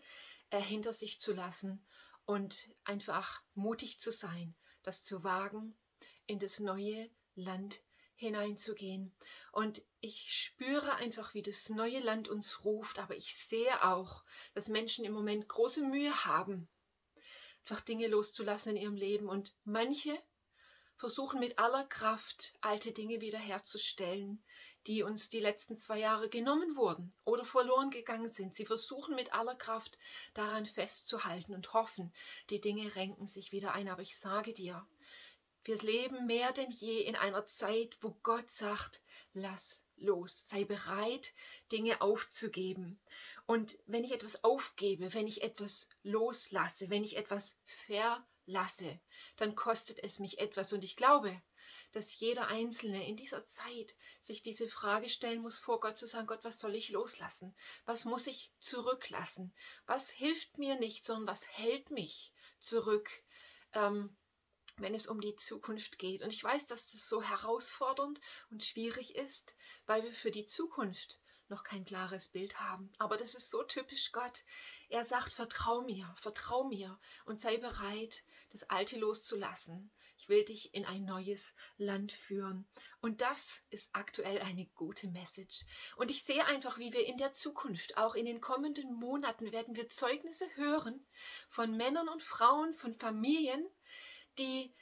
äh, 0.50 0.62
hinter 0.62 0.94
sich 0.94 1.20
zu 1.20 1.34
lassen 1.34 1.86
und 2.26 2.70
einfach 2.84 3.44
mutig 3.54 4.00
zu 4.00 4.12
sein, 4.12 4.56
das 4.84 5.04
zu 5.04 5.24
wagen, 5.24 5.78
in 6.26 6.40
das 6.40 6.60
neue 6.60 7.10
Land 7.36 7.82
hineinzugehen. 8.16 9.16
Und 9.52 9.84
ich 10.00 10.34
spüre 10.34 10.96
einfach, 10.96 11.34
wie 11.34 11.42
das 11.42 11.70
neue 11.70 12.00
Land 12.00 12.28
uns 12.28 12.64
ruft, 12.64 13.00
aber 13.00 13.16
ich 13.16 13.36
sehe 13.36 13.84
auch, 13.84 14.24
dass 14.54 14.70
Menschen 14.70 15.06
im 15.06 15.14
Moment 15.14 15.48
große 15.48 15.84
Mühe 15.84 16.26
haben, 16.26 16.68
einfach 17.60 17.82
Dinge 17.82 18.08
loszulassen 18.08 18.76
in 18.76 18.82
ihrem 18.82 18.96
Leben. 18.96 19.28
Und 19.28 19.56
manche 19.64 20.18
versuchen 20.98 21.40
mit 21.40 21.60
aller 21.60 21.86
Kraft 21.86 22.54
alte 22.62 22.92
Dinge 22.92 23.22
wiederherzustellen, 23.22 24.44
die 24.88 25.04
uns 25.04 25.30
die 25.30 25.40
letzten 25.40 25.78
zwei 25.78 26.00
Jahre 26.00 26.30
genommen 26.30 26.76
wurden 26.76 27.14
oder 27.24 27.44
verloren 27.44 27.90
gegangen 27.90 28.32
sind. 28.32 28.56
Sie 28.56 28.66
versuchen 28.66 29.16
mit 29.16 29.34
aller 29.34 29.56
Kraft 29.56 29.98
daran 30.34 30.66
festzuhalten 30.66 31.54
und 31.54 31.74
hoffen, 31.74 32.14
die 32.50 32.62
Dinge 32.62 32.96
renken 32.96 33.28
sich 33.28 33.52
wieder 33.52 33.74
ein. 33.74 33.90
Aber 33.90 34.02
ich 34.02 34.18
sage 34.18 34.54
dir, 34.54 34.88
wir 35.64 35.78
leben 35.80 36.28
mehr 36.28 36.52
denn 36.52 36.70
je 36.70 37.00
in 37.00 37.16
einer 37.16 37.46
Zeit, 37.46 37.98
wo 38.02 38.16
Gott 38.22 38.52
sagt, 38.52 39.02
lass 39.34 39.84
los, 39.98 40.48
sei 40.48 40.66
bereit, 40.66 41.34
Dinge 41.72 42.02
aufzugeben. 42.02 43.00
Und 43.46 43.80
wenn 43.88 44.04
ich 44.04 44.12
etwas 44.12 44.44
aufgebe, 44.44 45.14
wenn 45.14 45.28
ich 45.28 45.42
etwas 45.42 45.88
loslasse, 46.04 46.90
wenn 46.90 47.04
ich 47.04 47.18
etwas 47.18 47.60
verlasse, 48.46 49.00
dann 49.38 49.56
kostet 49.56 50.04
es 50.04 50.20
mich 50.20 50.40
etwas. 50.40 50.74
Und 50.74 50.84
ich 50.84 50.96
glaube, 50.96 51.42
dass 51.92 52.20
jeder 52.20 52.48
Einzelne 52.48 53.08
in 53.08 53.16
dieser 53.16 53.46
Zeit 53.46 53.96
sich 54.20 54.42
diese 54.42 54.68
Frage 54.68 55.10
stellen 55.10 55.42
muss, 55.42 55.60
vor 55.60 55.80
Gott 55.80 55.98
zu 55.98 56.06
sagen, 56.06 56.28
Gott, 56.28 56.44
was 56.44 56.60
soll 56.60 56.76
ich 56.76 56.90
loslassen? 56.90 57.56
Was 57.86 58.06
muss 58.06 58.28
ich 58.28 58.52
zurücklassen? 58.60 59.54
Was 59.86 60.12
hilft 60.12 60.58
mir 60.58 60.78
nicht, 60.78 61.06
sondern 61.06 61.28
was 61.28 61.48
hält 61.48 61.92
mich 61.92 62.34
zurück? 62.60 63.10
Ähm, 63.74 64.16
wenn 64.78 64.94
es 64.94 65.08
um 65.08 65.22
die 65.22 65.38
Zukunft 65.38 66.00
geht. 66.00 66.22
Und 66.22 66.34
ich 66.34 66.44
weiß, 66.44 66.66
dass 66.66 66.92
das 66.92 67.08
so 67.08 67.22
herausfordernd 67.22 68.20
und 68.50 68.62
schwierig 68.62 69.16
ist, 69.16 69.56
weil 69.86 70.04
wir 70.04 70.12
für 70.12 70.32
die 70.32 70.48
Zukunft 70.48 71.22
noch 71.48 71.64
kein 71.64 71.86
klares 71.86 72.30
Bild 72.30 72.60
haben. 72.60 72.92
Aber 72.98 73.18
das 73.18 73.36
ist 73.36 73.50
so 73.50 73.64
typisch 73.64 74.12
Gott. 74.12 74.44
Er 74.90 75.06
sagt, 75.06 75.34
vertrau 75.34 75.82
mir, 75.82 76.14
vertrau 76.18 76.64
mir 76.66 77.00
und 77.26 77.40
sei 77.40 77.58
bereit, 77.58 78.24
das 78.56 78.70
Alte 78.70 78.98
loszulassen 78.98 79.92
ich 80.18 80.30
will 80.30 80.44
dich 80.44 80.74
in 80.74 80.86
ein 80.86 81.06
neues 81.06 81.54
Land 81.78 82.12
führen. 82.12 82.68
Und 83.02 83.22
das 83.22 83.62
ist 83.70 83.90
aktuell 83.94 84.40
eine 84.40 84.66
gute 84.74 85.08
Message. 85.08 85.66
Und 85.98 86.10
ich 86.10 86.24
sehe 86.24 86.46
einfach, 86.46 86.80
wie 86.80 86.94
wir 86.94 87.06
in 87.06 87.18
der 87.18 87.34
Zukunft, 87.34 87.98
auch 87.98 88.16
in 88.16 88.26
den 88.26 88.42
kommenden 88.42 88.94
Monaten, 88.94 89.52
werden 89.52 89.76
wir 89.76 89.90
Zeugnisse 89.90 90.48
hören 90.56 91.06
von 91.50 91.76
Männern 91.78 92.10
und 92.10 92.24
Frauen, 92.24 92.74
von 92.74 92.96
Familien, 92.96 93.66
die 94.40 94.74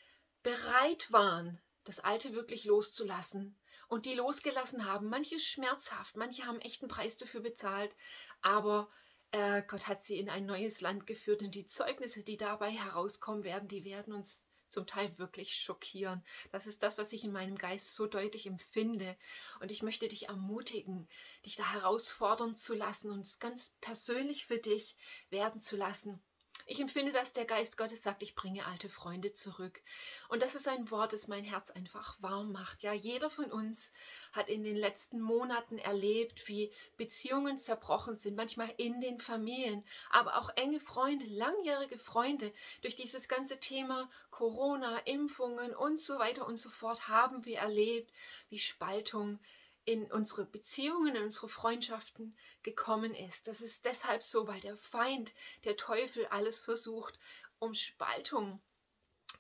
bereit 0.44 1.12
waren, 1.12 1.62
das 1.84 2.00
Alte 2.00 2.34
wirklich 2.34 2.64
loszulassen 2.66 3.60
und 3.88 4.06
die 4.06 4.14
losgelassen 4.14 4.86
haben. 4.86 5.10
Manche 5.10 5.40
schmerzhaft, 5.40 6.16
manche 6.16 6.46
haben 6.46 6.62
echten 6.62 6.88
Preis 6.88 7.18
dafür 7.18 7.42
bezahlt, 7.42 7.96
aber 8.42 8.90
äh, 9.34 9.64
Gott 9.68 9.88
hat 9.88 10.04
sie 10.04 10.20
in 10.20 10.30
ein 10.30 10.46
neues 10.46 10.80
Land 10.80 11.08
geführt 11.08 11.42
und 11.42 11.56
die 11.56 11.66
Zeugnisse, 11.66 12.24
die 12.24 12.38
dabei 12.38 12.70
herauskommen 12.70 13.44
werden, 13.44 13.68
die 13.68 13.84
werden 13.84 14.14
uns 14.14 14.46
zum 14.70 14.86
Teil 14.86 15.18
wirklich 15.18 15.56
schockieren. 15.56 16.24
Das 16.52 16.68
ist 16.68 16.84
das, 16.84 16.98
was 16.98 17.14
ich 17.14 17.24
in 17.24 17.32
meinem 17.32 17.58
Geist 17.58 17.96
so 17.96 18.06
deutlich 18.06 18.46
empfinde. 18.46 19.18
Und 19.60 19.72
ich 19.72 19.82
möchte 19.84 20.08
dich 20.08 20.30
ermutigen, 20.30 21.08
dich 21.46 21.56
da 21.56 21.74
herausfordern 21.74 22.58
zu 22.58 22.76
lassen 22.76 23.10
und 23.10 23.22
es 23.22 23.40
ganz 23.40 23.74
persönlich 23.82 24.46
für 24.46 24.60
dich 24.60 24.96
werden 25.30 25.60
zu 25.60 25.78
lassen. 25.78 26.22
Ich 26.66 26.80
empfinde, 26.80 27.12
dass 27.12 27.34
der 27.34 27.44
Geist 27.44 27.78
Gottes 27.78 28.04
sagt, 28.04 28.24
ich 28.24 28.36
bringe 28.36 28.66
alte 28.66 28.88
Freunde 28.88 29.34
zurück. 29.34 29.82
Und 30.30 30.42
das 30.42 30.56
ist 30.56 30.68
ein 30.68 30.90
Wort, 30.92 31.12
das 31.12 31.28
mein 31.28 31.44
Herz 31.44 31.72
einfach 31.72 32.16
warm 32.22 32.54
macht. 32.54 32.84
Ja, 32.84 32.94
jeder 32.94 33.30
von 33.30 33.52
uns 33.52 33.92
hat 34.32 34.48
in 34.48 34.64
den 34.64 34.78
letzten 34.78 35.20
Monaten 35.20 35.78
erlebt, 35.78 36.48
wie 36.48 36.72
Beziehungen 36.96 37.58
zerbrochen 37.58 38.16
sind, 38.16 38.38
manchmal 38.38 38.74
in 38.78 39.02
den 39.02 39.20
Familien, 39.20 39.84
aber 40.10 40.38
auch 40.38 40.52
enge 40.56 40.80
Freunde, 40.80 41.26
langjährige 41.26 41.98
Freunde. 41.98 42.54
Durch 42.82 42.96
dieses 42.96 43.28
ganze 43.28 43.60
Thema 43.60 44.10
Corona, 44.32 45.00
Impfungen 45.00 45.76
und 45.76 46.00
so 46.00 46.18
weiter 46.18 46.48
und 46.48 46.58
so 46.58 46.70
fort 46.70 47.10
haben 47.10 47.44
wir 47.44 47.60
erlebt, 47.60 48.10
wie 48.50 48.60
Spaltung 48.60 49.40
in 49.86 50.12
unsere 50.12 50.46
Beziehungen, 50.46 51.16
in 51.16 51.24
unsere 51.24 51.50
Freundschaften 51.50 52.38
gekommen 52.62 53.14
ist. 53.14 53.48
Das 53.48 53.62
ist 53.62 53.86
deshalb 53.86 54.24
so, 54.24 54.48
weil 54.48 54.62
der 54.62 54.78
Feind, 54.78 55.34
der 55.64 55.78
Teufel 55.78 56.26
alles 56.28 56.62
versucht, 56.62 57.20
um 57.60 57.74
Spaltung 57.74 58.62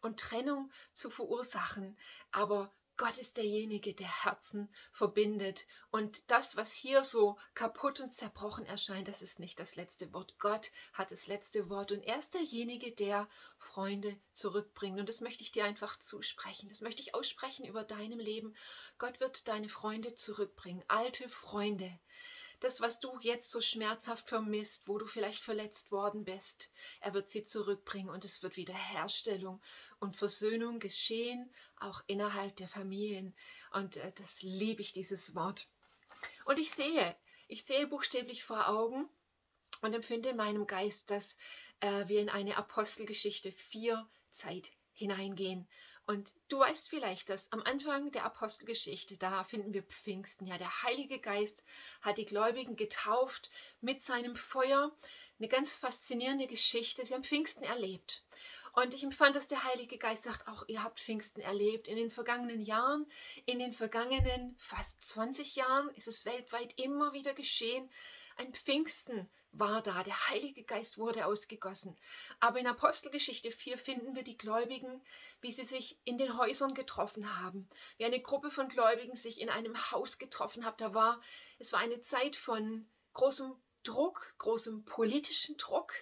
und 0.01 0.19
Trennung 0.19 0.71
zu 0.91 1.09
verursachen. 1.09 1.97
Aber 2.31 2.73
Gott 2.95 3.17
ist 3.17 3.37
derjenige, 3.37 3.93
der 3.93 4.23
Herzen 4.23 4.69
verbindet. 4.91 5.65
Und 5.89 6.29
das, 6.29 6.55
was 6.55 6.73
hier 6.73 7.03
so 7.03 7.37
kaputt 7.55 7.99
und 7.99 8.13
zerbrochen 8.13 8.65
erscheint, 8.65 9.07
das 9.07 9.21
ist 9.21 9.39
nicht 9.39 9.59
das 9.59 9.75
letzte 9.75 10.13
Wort. 10.13 10.37
Gott 10.37 10.71
hat 10.93 11.11
das 11.11 11.27
letzte 11.27 11.69
Wort 11.69 11.91
und 11.91 12.03
er 12.03 12.19
ist 12.19 12.33
derjenige, 12.35 12.91
der 12.91 13.27
Freunde 13.57 14.15
zurückbringt. 14.33 14.99
Und 14.99 15.09
das 15.09 15.21
möchte 15.21 15.43
ich 15.43 15.51
dir 15.51 15.65
einfach 15.65 15.97
zusprechen. 15.97 16.69
Das 16.69 16.81
möchte 16.81 17.01
ich 17.01 17.15
aussprechen 17.15 17.65
über 17.65 17.83
deinem 17.83 18.19
Leben. 18.19 18.55
Gott 18.99 19.19
wird 19.19 19.47
deine 19.47 19.69
Freunde 19.69 20.13
zurückbringen. 20.13 20.83
Alte 20.87 21.27
Freunde. 21.29 21.99
Das, 22.63 22.79
was 22.79 22.99
du 22.99 23.17
jetzt 23.19 23.49
so 23.49 23.59
schmerzhaft 23.59 24.29
vermisst, 24.29 24.87
wo 24.87 24.97
du 24.97 25.05
vielleicht 25.05 25.41
verletzt 25.41 25.91
worden 25.91 26.23
bist, 26.23 26.71
er 27.01 27.13
wird 27.13 27.27
sie 27.27 27.43
zurückbringen 27.43 28.09
und 28.09 28.23
es 28.23 28.41
wird 28.41 28.55
wieder 28.55 28.73
Herstellung 28.73 29.61
und 29.99 30.15
Versöhnung 30.15 30.79
geschehen, 30.79 31.53
auch 31.79 32.01
innerhalb 32.07 32.55
der 32.55 32.69
Familien. 32.69 33.35
Und 33.71 33.97
äh, 33.97 34.13
das 34.15 34.41
liebe 34.41 34.81
ich, 34.81 34.93
dieses 34.93 35.35
Wort. 35.35 35.67
Und 36.45 36.57
ich 36.57 36.71
sehe, 36.71 37.15
ich 37.47 37.65
sehe 37.65 37.85
buchstäblich 37.85 38.43
vor 38.43 38.69
Augen 38.69 39.09
und 39.81 39.93
empfinde 39.93 40.29
in 40.29 40.37
meinem 40.37 40.65
Geist, 40.65 41.11
dass 41.11 41.37
äh, 41.81 42.07
wir 42.07 42.21
in 42.21 42.29
eine 42.29 42.55
Apostelgeschichte 42.55 43.51
4 43.51 44.09
Zeit 44.31 44.71
hineingehen. 44.93 45.67
Und 46.05 46.33
du 46.49 46.59
weißt 46.59 46.89
vielleicht, 46.89 47.29
dass 47.29 47.51
am 47.53 47.61
Anfang 47.61 48.11
der 48.11 48.25
Apostelgeschichte, 48.25 49.17
da 49.17 49.43
finden 49.45 49.73
wir 49.73 49.83
Pfingsten, 49.83 50.45
ja, 50.45 50.57
der 50.57 50.83
Heilige 50.83 51.19
Geist 51.19 51.63
hat 52.01 52.17
die 52.17 52.25
Gläubigen 52.25 52.75
getauft 52.75 53.49
mit 53.79 54.01
seinem 54.01 54.35
Feuer. 54.35 54.91
Eine 55.39 55.47
ganz 55.47 55.73
faszinierende 55.73 56.47
Geschichte. 56.47 57.05
Sie 57.05 57.13
haben 57.13 57.23
Pfingsten 57.23 57.63
erlebt. 57.63 58.23
Und 58.73 58.95
ich 58.95 59.03
empfand, 59.03 59.35
dass 59.35 59.47
der 59.47 59.63
Heilige 59.63 59.97
Geist 59.97 60.23
sagt, 60.23 60.47
auch 60.47 60.67
ihr 60.67 60.83
habt 60.83 60.99
Pfingsten 60.99 61.41
erlebt. 61.41 61.87
In 61.87 61.95
den 61.95 62.09
vergangenen 62.09 62.61
Jahren, 62.61 63.05
in 63.45 63.59
den 63.59 63.71
vergangenen 63.71 64.55
fast 64.57 65.05
20 65.05 65.55
Jahren 65.55 65.89
ist 65.89 66.07
es 66.07 66.25
weltweit 66.25 66.77
immer 66.79 67.13
wieder 67.13 67.33
geschehen. 67.33 67.89
Ein 68.37 68.53
Pfingsten 68.53 69.29
war 69.51 69.81
da, 69.81 70.03
der 70.03 70.29
Heilige 70.29 70.63
Geist 70.63 70.97
wurde 70.97 71.25
ausgegossen. 71.25 71.95
Aber 72.39 72.59
in 72.59 72.67
Apostelgeschichte 72.67 73.51
4 73.51 73.77
finden 73.77 74.15
wir 74.15 74.23
die 74.23 74.37
Gläubigen, 74.37 75.01
wie 75.41 75.51
sie 75.51 75.63
sich 75.63 75.99
in 76.05 76.17
den 76.17 76.37
Häusern 76.37 76.73
getroffen 76.73 77.39
haben, 77.39 77.69
wie 77.97 78.05
eine 78.05 78.21
Gruppe 78.21 78.49
von 78.49 78.69
Gläubigen 78.69 79.15
sich 79.15 79.39
in 79.39 79.49
einem 79.49 79.91
Haus 79.91 80.17
getroffen 80.17 80.65
hat. 80.65 80.81
Da 80.81 80.93
war, 80.93 81.21
es 81.59 81.71
war 81.71 81.79
eine 81.79 82.01
Zeit 82.01 82.35
von 82.35 82.89
großem 83.13 83.53
Druck, 83.83 84.33
großem 84.39 84.85
politischen 84.85 85.57
Druck. 85.57 85.93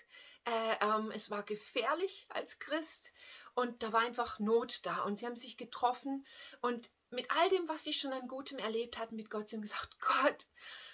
Äh, 0.46 0.76
ähm, 0.82 1.12
es 1.12 1.30
war 1.30 1.44
gefährlich 1.44 2.26
als 2.30 2.58
Christ 2.58 3.14
und 3.54 3.84
da 3.84 3.94
war 3.94 4.02
einfach 4.02 4.40
Not 4.40 4.86
da 4.86 5.04
und 5.04 5.18
sie 5.18 5.28
haben 5.28 5.36
sich 5.36 5.56
getroffen 5.56 6.26
und 6.62 6.90
mit 7.12 7.30
all 7.30 7.50
dem, 7.50 7.68
was 7.68 7.84
sie 7.84 7.94
schon 7.94 8.14
an 8.14 8.28
Gutem 8.28 8.58
erlebt 8.58 8.98
hatten 8.98 9.16
mit 9.16 9.30
Gott, 9.30 9.50
sie 9.50 9.58
haben 9.58 9.62
gesagt, 9.62 10.00
Gott, 10.00 10.48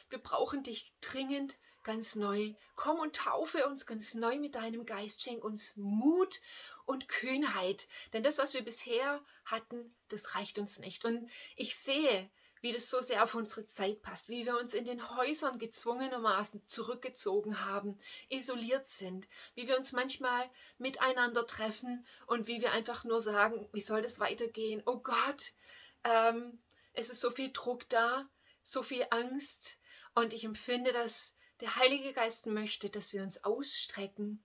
wir 0.10 0.20
brauchen 0.20 0.64
dich 0.64 0.94
dringend 1.02 1.58
ganz 1.84 2.16
neu. 2.16 2.54
Komm 2.76 3.00
und 3.00 3.16
taufe 3.16 3.66
uns 3.66 3.86
ganz 3.86 4.14
neu 4.14 4.38
mit 4.40 4.56
deinem 4.56 4.86
Geist. 4.86 5.22
Schenk 5.22 5.44
uns 5.44 5.76
Mut 5.78 6.42
und 6.86 7.08
Kühnheit. 7.08 7.88
Denn 8.14 8.24
das, 8.24 8.38
was 8.38 8.54
wir 8.54 8.64
bisher 8.64 9.24
hatten, 9.46 9.96
das 10.10 10.36
reicht 10.36 10.60
uns 10.60 10.80
nicht. 10.80 11.06
Und 11.06 11.30
ich 11.56 11.78
sehe, 11.78 12.30
wie 12.62 12.74
das 12.74 12.90
so 12.90 13.02
sehr 13.02 13.24
auf 13.24 13.36
unsere 13.36 13.66
Zeit 13.68 14.02
passt, 14.02 14.30
wie 14.30 14.46
wir 14.46 14.58
uns 14.58 14.74
in 14.74 14.84
den 14.84 15.16
Häusern 15.16 15.60
gezwungenermaßen 15.60 16.66
zurückgezogen 16.68 17.66
haben, 17.66 18.00
isoliert 18.30 18.90
sind, 18.90 19.28
wie 19.56 19.68
wir 19.68 19.78
uns 19.78 19.92
manchmal 19.92 20.50
miteinander 20.78 21.46
treffen 21.46 22.06
und 22.26 22.48
wie 22.48 22.62
wir 22.62 22.72
einfach 22.72 23.04
nur 23.04 23.22
sagen, 23.22 23.70
wie 23.74 23.82
soll 23.82 24.02
das 24.02 24.20
weitergehen? 24.20 24.82
Oh 24.86 24.98
Gott, 24.98 25.54
ähm, 26.04 26.60
es 26.94 27.10
ist 27.10 27.22
so 27.22 27.32
viel 27.32 27.52
Druck 27.54 27.88
da, 27.90 28.28
so 28.64 28.84
viel 28.84 29.06
Angst 29.12 29.80
und 30.18 30.34
ich 30.34 30.46
empfinde, 30.46 30.94
dass 30.94 31.36
der 31.62 31.76
Heilige 31.76 32.12
Geist 32.12 32.48
möchte, 32.48 32.90
dass 32.90 33.14
wir 33.14 33.22
uns 33.22 33.44
ausstrecken 33.44 34.44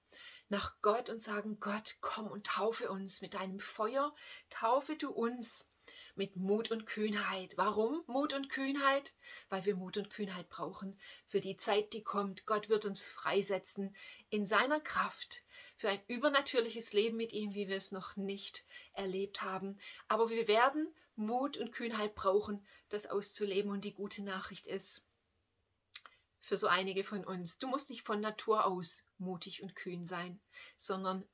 nach 0.51 0.83
Gott 0.83 1.09
und 1.09 1.19
sagen, 1.19 1.61
Gott, 1.61 1.97
komm 2.03 2.27
und 2.27 2.47
taufe 2.47 2.91
uns 2.91 3.23
mit 3.23 3.33
deinem 3.33 3.59
Feuer, 3.59 4.15
taufe 4.51 4.97
du 4.97 5.11
uns 5.11 5.67
mit 6.15 6.37
Mut 6.37 6.71
und 6.71 6.85
Kühnheit. 6.85 7.55
Warum 7.57 8.03
Mut 8.07 8.35
und 8.35 8.51
Kühnheit? 8.51 9.15
Weil 9.49 9.65
wir 9.65 9.75
Mut 9.75 9.97
und 9.97 10.11
Kühnheit 10.11 10.51
brauchen 10.51 11.01
für 11.27 11.41
die 11.41 11.57
Zeit, 11.57 11.95
die 11.95 12.03
kommt. 12.03 12.45
Gott 12.45 12.69
wird 12.69 12.85
uns 12.85 13.07
freisetzen 13.07 13.97
in 14.29 14.47
seiner 14.47 14.79
Kraft 14.79 15.43
für 15.79 15.89
ein 15.89 16.03
übernatürliches 16.07 16.93
Leben 16.93 17.17
mit 17.17 17.33
ihm, 17.33 17.55
wie 17.55 17.69
wir 17.69 17.79
es 17.79 17.93
noch 17.93 18.17
nicht 18.17 18.67
erlebt 18.93 19.41
haben. 19.41 19.81
Aber 20.07 20.29
wir 20.29 20.49
werden 20.49 20.95
Mut 21.17 21.57
und 21.57 21.73
Kühnheit 21.73 22.15
brauchen, 22.15 22.63
das 22.91 23.07
auszuleben. 23.07 23.71
Und 23.71 23.87
die 23.87 23.95
gute 23.95 24.23
Nachricht 24.23 24.67
ist, 24.67 25.03
für 26.43 26.57
so 26.57 26.67
einige 26.67 27.05
von 27.05 27.25
uns. 27.25 27.59
Du 27.59 27.69
musst 27.69 27.89
nicht 27.89 28.03
von 28.03 28.21
Natur 28.21 28.67
aus 28.67 29.05
mutig 29.17 29.63
und 29.63 29.75
kühn 29.75 30.07
sein, 30.07 30.41
sondern 30.77 31.25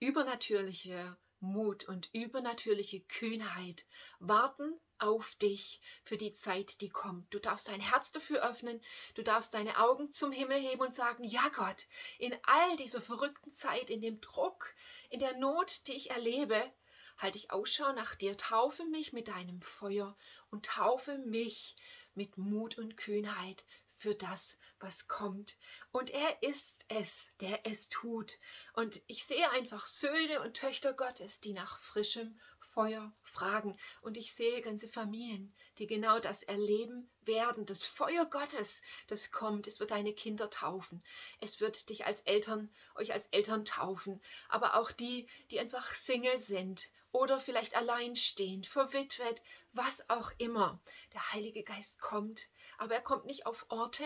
übernatürliche 0.00 1.16
Mut 1.40 1.84
und 1.88 2.08
übernatürliche 2.12 3.00
Kühnheit 3.00 3.84
warten 4.20 4.80
auf 4.98 5.34
dich 5.36 5.80
für 6.04 6.16
die 6.16 6.32
Zeit, 6.32 6.80
die 6.80 6.88
kommt. 6.88 7.34
Du 7.34 7.40
darfst 7.40 7.68
dein 7.68 7.80
Herz 7.80 8.12
dafür 8.12 8.48
öffnen, 8.48 8.80
du 9.14 9.22
darfst 9.22 9.52
deine 9.52 9.78
Augen 9.78 10.12
zum 10.12 10.30
Himmel 10.30 10.60
heben 10.60 10.80
und 10.80 10.94
sagen, 10.94 11.24
ja 11.24 11.48
Gott, 11.54 11.88
in 12.18 12.34
all 12.44 12.76
dieser 12.76 13.00
verrückten 13.00 13.52
Zeit, 13.54 13.90
in 13.90 14.00
dem 14.00 14.20
Druck, 14.20 14.72
in 15.10 15.18
der 15.18 15.36
Not, 15.36 15.88
die 15.88 15.94
ich 15.94 16.10
erlebe, 16.10 16.72
halte 17.18 17.38
ich 17.38 17.50
Ausschau 17.50 17.92
nach 17.92 18.14
dir, 18.14 18.36
taufe 18.36 18.84
mich 18.86 19.12
mit 19.12 19.28
deinem 19.28 19.60
Feuer 19.62 20.16
und 20.50 20.66
taufe 20.66 21.18
mich 21.18 21.76
mit 22.14 22.38
Mut 22.38 22.78
und 22.78 22.96
Kühnheit 22.96 23.64
für 24.02 24.14
das, 24.16 24.58
was 24.80 25.06
kommt. 25.06 25.56
Und 25.92 26.10
er 26.10 26.42
ist 26.42 26.84
es, 26.88 27.30
der 27.40 27.64
es 27.64 27.88
tut. 27.88 28.40
Und 28.74 29.00
ich 29.06 29.22
sehe 29.22 29.48
einfach 29.52 29.86
Söhne 29.86 30.42
und 30.42 30.54
Töchter 30.54 30.92
Gottes, 30.92 31.40
die 31.40 31.52
nach 31.52 31.78
frischem 31.78 32.40
Feuer 32.58 33.12
fragen. 33.22 33.78
Und 34.00 34.16
ich 34.16 34.34
sehe 34.34 34.60
ganze 34.60 34.88
Familien, 34.88 35.54
die 35.78 35.86
genau 35.86 36.18
das 36.18 36.42
erleben 36.42 37.08
werden. 37.20 37.64
Das 37.64 37.86
Feuer 37.86 38.26
Gottes, 38.26 38.82
das 39.06 39.30
kommt. 39.30 39.68
Es 39.68 39.78
wird 39.78 39.92
deine 39.92 40.14
Kinder 40.14 40.50
taufen. 40.50 41.04
Es 41.40 41.60
wird 41.60 41.88
dich 41.88 42.04
als 42.04 42.22
Eltern, 42.22 42.74
euch 42.96 43.12
als 43.12 43.26
Eltern 43.26 43.64
taufen. 43.64 44.20
Aber 44.48 44.74
auch 44.74 44.90
die, 44.90 45.28
die 45.52 45.60
einfach 45.60 45.94
Single 45.94 46.38
sind 46.38 46.90
oder 47.12 47.38
vielleicht 47.38 47.76
alleinstehend, 47.76 48.66
verwitwet, 48.66 49.42
was 49.72 50.08
auch 50.08 50.32
immer. 50.38 50.80
Der 51.12 51.32
Heilige 51.32 51.62
Geist 51.62 52.00
kommt, 52.00 52.48
aber 52.82 52.96
er 52.96 53.00
kommt 53.00 53.26
nicht 53.26 53.46
auf 53.46 53.64
Orte 53.68 54.04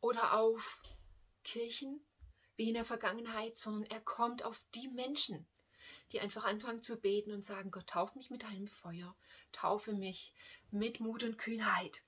oder 0.00 0.40
auf 0.40 0.80
Kirchen 1.44 2.00
wie 2.56 2.68
in 2.68 2.74
der 2.74 2.86
Vergangenheit, 2.86 3.58
sondern 3.58 3.84
er 3.90 4.00
kommt 4.00 4.42
auf 4.42 4.62
die 4.74 4.88
Menschen, 4.88 5.46
die 6.12 6.20
einfach 6.20 6.44
anfangen 6.44 6.82
zu 6.82 6.96
beten 6.96 7.30
und 7.32 7.44
sagen, 7.44 7.70
Gott, 7.70 7.88
tauf 7.88 8.14
mich 8.14 8.30
mit 8.30 8.42
deinem 8.42 8.68
Feuer, 8.68 9.14
taufe 9.52 9.92
mich 9.92 10.32
mit 10.70 10.98
Mut 10.98 11.24
und 11.24 11.36
Kühnheit. 11.36 12.02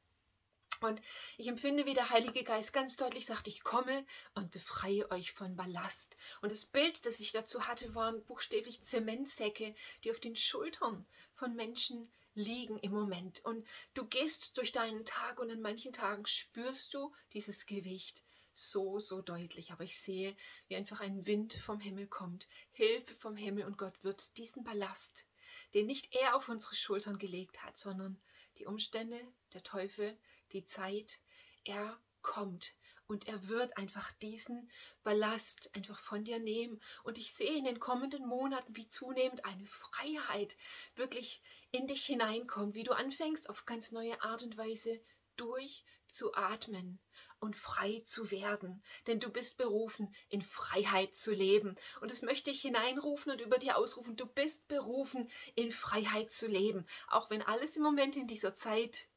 Und 0.80 1.02
ich 1.36 1.46
empfinde, 1.46 1.84
wie 1.84 1.92
der 1.92 2.08
Heilige 2.08 2.42
Geist 2.42 2.72
ganz 2.72 2.96
deutlich 2.96 3.26
sagt, 3.26 3.46
ich 3.46 3.62
komme 3.62 4.06
und 4.32 4.50
befreie 4.50 5.10
euch 5.10 5.32
von 5.32 5.56
Ballast. 5.56 6.16
Und 6.40 6.52
das 6.52 6.64
Bild, 6.64 7.04
das 7.04 7.20
ich 7.20 7.32
dazu 7.32 7.66
hatte, 7.66 7.94
waren 7.94 8.24
buchstäblich 8.24 8.82
Zementsäcke, 8.82 9.74
die 10.04 10.10
auf 10.10 10.20
den 10.20 10.36
Schultern 10.36 11.06
von 11.34 11.54
Menschen 11.54 12.10
liegen 12.38 12.78
im 12.78 12.92
Moment. 12.92 13.44
Und 13.44 13.66
du 13.94 14.06
gehst 14.06 14.56
durch 14.56 14.72
deinen 14.72 15.04
Tag 15.04 15.40
und 15.40 15.50
an 15.50 15.60
manchen 15.60 15.92
Tagen 15.92 16.26
spürst 16.26 16.94
du 16.94 17.12
dieses 17.32 17.66
Gewicht 17.66 18.22
so, 18.54 18.98
so 18.98 19.20
deutlich. 19.20 19.72
Aber 19.72 19.84
ich 19.84 20.00
sehe, 20.00 20.36
wie 20.68 20.76
einfach 20.76 21.00
ein 21.00 21.26
Wind 21.26 21.54
vom 21.54 21.80
Himmel 21.80 22.06
kommt, 22.06 22.48
Hilfe 22.72 23.14
vom 23.16 23.36
Himmel 23.36 23.64
und 23.64 23.76
Gott 23.76 24.04
wird 24.04 24.36
diesen 24.38 24.64
Ballast, 24.64 25.26
den 25.74 25.86
nicht 25.86 26.14
er 26.14 26.36
auf 26.36 26.48
unsere 26.48 26.74
Schultern 26.74 27.18
gelegt 27.18 27.62
hat, 27.62 27.76
sondern 27.76 28.20
die 28.58 28.66
Umstände, 28.66 29.20
der 29.52 29.62
Teufel, 29.62 30.16
die 30.52 30.64
Zeit, 30.64 31.20
er 31.64 32.00
kommt 32.22 32.74
und 33.08 33.26
er 33.26 33.48
wird 33.48 33.76
einfach 33.78 34.12
diesen 34.12 34.70
Ballast 35.02 35.74
einfach 35.74 35.98
von 35.98 36.24
dir 36.24 36.38
nehmen. 36.38 36.80
Und 37.02 37.18
ich 37.18 37.32
sehe 37.32 37.56
in 37.56 37.64
den 37.64 37.80
kommenden 37.80 38.26
Monaten, 38.26 38.76
wie 38.76 38.88
zunehmend 38.88 39.44
eine 39.46 39.66
Freiheit 39.66 40.56
wirklich 40.94 41.42
in 41.72 41.86
dich 41.86 42.04
hineinkommt, 42.04 42.74
wie 42.74 42.84
du 42.84 42.92
anfängst, 42.92 43.48
auf 43.48 43.64
ganz 43.64 43.92
neue 43.92 44.22
Art 44.22 44.42
und 44.42 44.58
Weise 44.58 45.00
durchzuatmen 45.36 47.00
und 47.40 47.56
frei 47.56 48.02
zu 48.04 48.30
werden. 48.30 48.82
Denn 49.06 49.20
du 49.20 49.30
bist 49.30 49.56
berufen, 49.56 50.14
in 50.28 50.42
Freiheit 50.42 51.14
zu 51.14 51.32
leben. 51.32 51.76
Und 52.02 52.10
das 52.10 52.20
möchte 52.20 52.50
ich 52.50 52.60
hineinrufen 52.60 53.32
und 53.32 53.40
über 53.40 53.56
dir 53.56 53.78
ausrufen. 53.78 54.16
Du 54.16 54.26
bist 54.26 54.68
berufen, 54.68 55.30
in 55.54 55.72
Freiheit 55.72 56.30
zu 56.30 56.46
leben. 56.46 56.86
Auch 57.08 57.30
wenn 57.30 57.42
alles 57.42 57.76
im 57.76 57.82
Moment 57.82 58.16
in 58.16 58.26
dieser 58.26 58.54
Zeit 58.54 59.08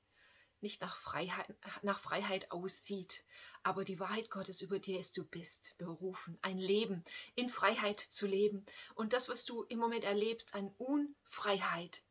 nicht 0.62 0.82
nach 0.82 0.96
Freiheit, 0.96 1.48
nach 1.84 2.00
Freiheit 2.00 2.51
aussieht. 2.51 3.24
Aber 3.63 3.84
die 3.86 4.00
Wahrheit 4.00 4.30
Gottes 4.30 4.62
über 4.62 4.80
dir 4.80 5.00
ist, 5.00 5.18
du 5.18 5.24
bist 5.24 5.75
berufen, 5.77 6.38
ein 6.41 6.58
Leben 6.58 7.03
in 7.36 7.50
Freiheit 7.50 8.00
zu 8.00 8.27
leben. 8.27 8.65
Und 8.96 9.13
das, 9.13 9.30
was 9.30 9.46
du 9.46 9.63
im 9.63 9.80
Moment 9.80 10.03
erlebst 10.03 10.56
an 10.56 10.74
Unfreiheit, 10.77 12.03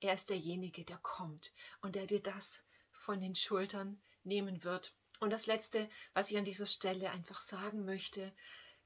er 0.00 0.14
ist 0.14 0.30
derjenige, 0.30 0.84
der 0.84 0.98
kommt 0.98 1.52
und 1.80 1.94
der 1.94 2.06
dir 2.06 2.20
das 2.20 2.64
von 2.92 3.20
den 3.20 3.34
Schultern 3.34 4.00
nehmen 4.24 4.64
wird. 4.64 4.94
Und 5.20 5.30
das 5.30 5.46
Letzte, 5.46 5.88
was 6.12 6.30
ich 6.30 6.36
an 6.36 6.44
dieser 6.44 6.66
Stelle 6.66 7.10
einfach 7.10 7.40
sagen 7.40 7.84
möchte, 7.84 8.32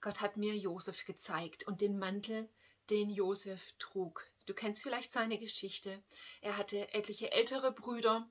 Gott 0.00 0.21
hat 0.21 0.37
mir 0.37 0.57
Josef 0.57 1.05
gezeigt 1.05 1.67
und 1.67 1.81
den 1.81 1.99
Mantel, 1.99 2.49
den 2.88 3.11
Josef 3.11 3.75
trug. 3.79 4.26
Du 4.47 4.55
kennst 4.55 4.83
vielleicht 4.83 5.12
seine 5.12 5.38
Geschichte. 5.38 6.02
Er 6.40 6.57
hatte 6.57 6.93
etliche 6.95 7.33
ältere 7.33 7.73
Brüder 7.73 8.29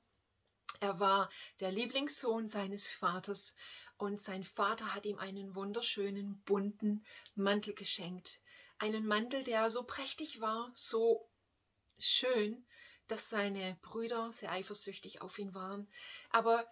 Er 0.80 1.00
war 1.00 1.30
der 1.60 1.72
Lieblingssohn 1.72 2.48
seines 2.48 2.92
Vaters 2.92 3.56
und 3.98 4.22
sein 4.22 4.44
Vater 4.44 4.94
hat 4.94 5.06
ihm 5.06 5.20
einen 5.20 5.56
wunderschönen 5.56 6.42
bunten 6.44 7.06
Mantel 7.36 7.74
geschenkt. 7.74 8.42
Einen 8.78 9.06
Mantel, 9.06 9.44
der 9.44 9.70
so 9.70 9.84
prächtig 9.84 10.40
war, 10.40 10.72
so 10.74 11.30
schön, 11.98 12.66
dass 13.08 13.30
seine 13.30 13.78
Brüder 13.82 14.32
sehr 14.32 14.52
eifersüchtig 14.52 15.22
auf 15.22 15.38
ihn 15.38 15.54
waren. 15.54 15.90
Aber 16.30 16.66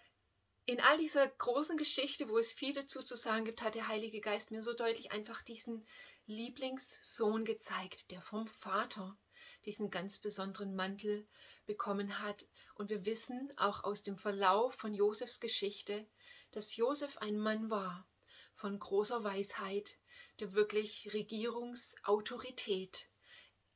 in 0.65 0.79
all 0.79 0.97
dieser 0.97 1.27
großen 1.27 1.77
Geschichte, 1.77 2.29
wo 2.29 2.37
es 2.37 2.51
viel 2.51 2.73
dazu 2.73 3.01
zu 3.01 3.15
sagen 3.15 3.45
gibt, 3.45 3.61
hat 3.61 3.75
der 3.75 3.87
Heilige 3.87 4.21
Geist 4.21 4.51
mir 4.51 4.63
so 4.63 4.73
deutlich 4.73 5.11
einfach 5.11 5.41
diesen 5.41 5.85
Lieblingssohn 6.27 7.45
gezeigt, 7.45 8.11
der 8.11 8.21
vom 8.21 8.47
Vater 8.47 9.17
diesen 9.65 9.89
ganz 9.89 10.17
besonderen 10.17 10.75
Mantel 10.75 11.27
bekommen 11.65 12.19
hat. 12.19 12.45
Und 12.77 12.91
wir 12.91 13.05
wissen 13.05 13.51
auch 13.57 13.83
aus 13.83 14.03
dem 14.03 14.17
Verlauf 14.17 14.75
von 14.75 14.93
Josefs 14.93 15.39
Geschichte, 15.39 16.05
dass 16.51 16.75
Josef 16.75 17.17
ein 17.17 17.39
Mann 17.39 17.71
war 17.71 18.07
von 18.53 18.77
großer 18.77 19.23
Weisheit, 19.23 19.97
der 20.39 20.53
wirklich 20.53 21.11
Regierungsautorität 21.11 23.09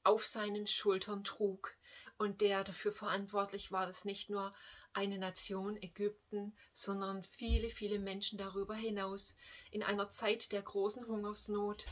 auf 0.03 0.27
seinen 0.27 0.67
Schultern 0.67 1.23
trug 1.23 1.75
und 2.19 2.41
der 2.41 2.63
dafür 2.63 2.91
verantwortlich 2.91 3.71
war, 3.71 3.87
dass 3.87 4.05
nicht 4.05 4.29
nur 4.29 4.53
eine 4.93 5.17
Nation 5.17 5.81
Ägypten, 5.81 6.55
sondern 6.71 7.23
viele, 7.23 7.71
viele 7.71 7.97
Menschen 7.97 8.37
darüber 8.37 8.75
hinaus 8.75 9.35
in 9.71 9.81
einer 9.81 10.11
Zeit 10.11 10.51
der 10.51 10.61
großen 10.61 11.07
Hungersnot 11.07 11.85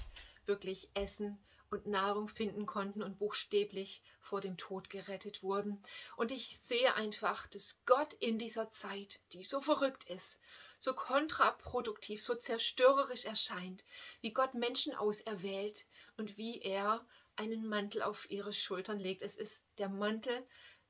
wirklich 0.45 0.91
Essen 0.93 1.43
und 1.71 1.85
Nahrung 1.85 2.27
finden 2.27 2.65
konnten 2.65 3.03
und 3.03 3.19
buchstäblich 3.19 4.01
vor 4.19 4.41
dem 4.41 4.57
Tod 4.57 4.89
gerettet 4.89 5.43
wurden. 5.43 5.81
Und 6.15 6.31
ich 6.31 6.59
sehe 6.59 6.95
einfach, 6.95 7.47
dass 7.47 7.79
Gott 7.85 8.13
in 8.15 8.39
dieser 8.39 8.71
Zeit, 8.71 9.19
die 9.33 9.43
so 9.43 9.61
verrückt 9.61 10.09
ist, 10.09 10.39
so 10.79 10.93
kontraproduktiv, 10.93 12.23
so 12.23 12.35
zerstörerisch 12.35 13.25
erscheint, 13.25 13.85
wie 14.21 14.31
Gott 14.31 14.53
Menschen 14.53 14.95
auserwählt 14.95 15.85
und 16.17 16.38
wie 16.38 16.61
er 16.61 17.05
einen 17.35 17.67
Mantel 17.67 18.01
auf 18.01 18.29
ihre 18.29 18.53
Schultern 18.53 18.99
legt. 18.99 19.21
Es 19.21 19.35
ist 19.35 19.65
der 19.77 19.89
Mantel 19.89 20.45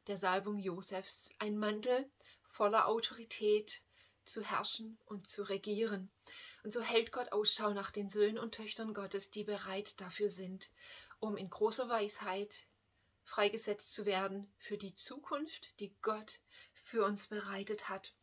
der 0.07 0.17
Salbung 0.17 0.57
Josefs, 0.57 1.29
ein 1.39 1.57
Mantel 1.57 2.09
voller 2.48 2.88
Autorität 2.88 3.81
zu 4.25 4.43
herrschen 4.43 4.98
und 5.05 5.27
zu 5.27 5.43
regieren. 5.43 6.12
Und 6.63 6.74
so 6.74 6.82
hält 6.82 7.12
Gott 7.12 7.32
Ausschau 7.32 7.74
nach 7.74 7.92
den 7.92 8.10
Söhnen 8.10 8.38
und 8.38 8.56
Töchtern 8.56 8.94
Gottes, 8.94 9.32
die 9.32 9.44
bereit 9.44 10.00
dafür 10.01 10.30
sind, 10.30 10.70
um 11.20 11.38
in 11.38 11.50
großer 11.50 11.89
Weisheit 11.89 12.66
freigesetzt 13.24 13.94
zu 13.94 14.06
werden 14.06 14.51
für 14.58 14.78
die 14.78 14.96
Zukunft, 14.96 15.80
die 15.80 15.96
Gott 16.01 16.39
für 16.74 17.06
uns 17.06 17.28
bereitet 17.28 17.88
hat. 17.88 18.13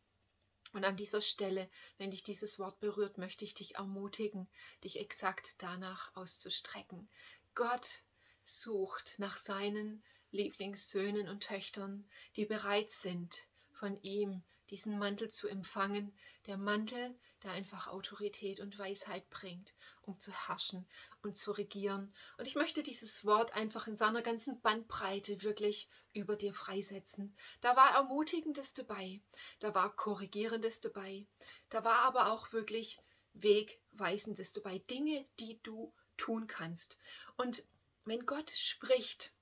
Und 0.73 0.83
an 0.83 0.97
dieser 0.97 1.21
Stelle, 1.21 1.69
wenn 1.97 2.11
dich 2.11 2.23
dieses 2.23 2.59
Wort 2.59 2.79
berührt, 2.79 3.17
möchte 3.17 3.45
ich 3.45 3.53
dich 3.53 3.75
ermutigen, 3.75 4.49
dich 4.83 4.99
exakt 4.99 5.61
danach 5.63 6.13
auszustrecken. 6.15 7.09
Gott 7.55 8.03
sucht 8.43 9.15
nach 9.17 9.37
seinen 9.37 10.03
Lieblingssöhnen 10.31 11.29
und 11.29 11.43
Töchtern, 11.43 12.09
die 12.35 12.45
bereit 12.45 12.91
sind, 12.91 13.47
von 13.71 14.01
ihm 14.01 14.43
diesen 14.69 14.97
Mantel 14.97 15.29
zu 15.29 15.47
empfangen, 15.47 16.13
der 16.45 16.57
Mantel, 16.57 17.17
der 17.43 17.51
einfach 17.51 17.87
Autorität 17.87 18.59
und 18.59 18.77
Weisheit 18.77 19.29
bringt, 19.29 19.73
um 20.01 20.19
zu 20.19 20.31
herrschen 20.31 20.87
und 21.21 21.37
zu 21.37 21.51
regieren. 21.51 22.13
Und 22.37 22.47
ich 22.47 22.55
möchte 22.55 22.83
dieses 22.83 23.25
Wort 23.25 23.53
einfach 23.53 23.87
in 23.87 23.97
seiner 23.97 24.21
ganzen 24.21 24.61
Bandbreite 24.61 25.43
wirklich 25.43 25.89
über 26.13 26.35
dir 26.35 26.53
freisetzen. 26.53 27.35
Da 27.61 27.75
war 27.75 27.95
Ermutigendes 27.95 28.73
dabei, 28.73 29.21
da 29.59 29.73
war 29.75 29.95
Korrigierendes 29.95 30.79
dabei, 30.79 31.25
da 31.69 31.83
war 31.83 31.99
aber 31.99 32.31
auch 32.31 32.51
wirklich 32.53 32.99
Wegweisendes 33.33 34.53
dabei, 34.53 34.79
Dinge, 34.79 35.25
die 35.39 35.59
du 35.63 35.93
tun 36.17 36.47
kannst. 36.47 36.97
Und 37.35 37.67
wenn 38.05 38.25
Gott 38.25 38.49
spricht, 38.51 39.33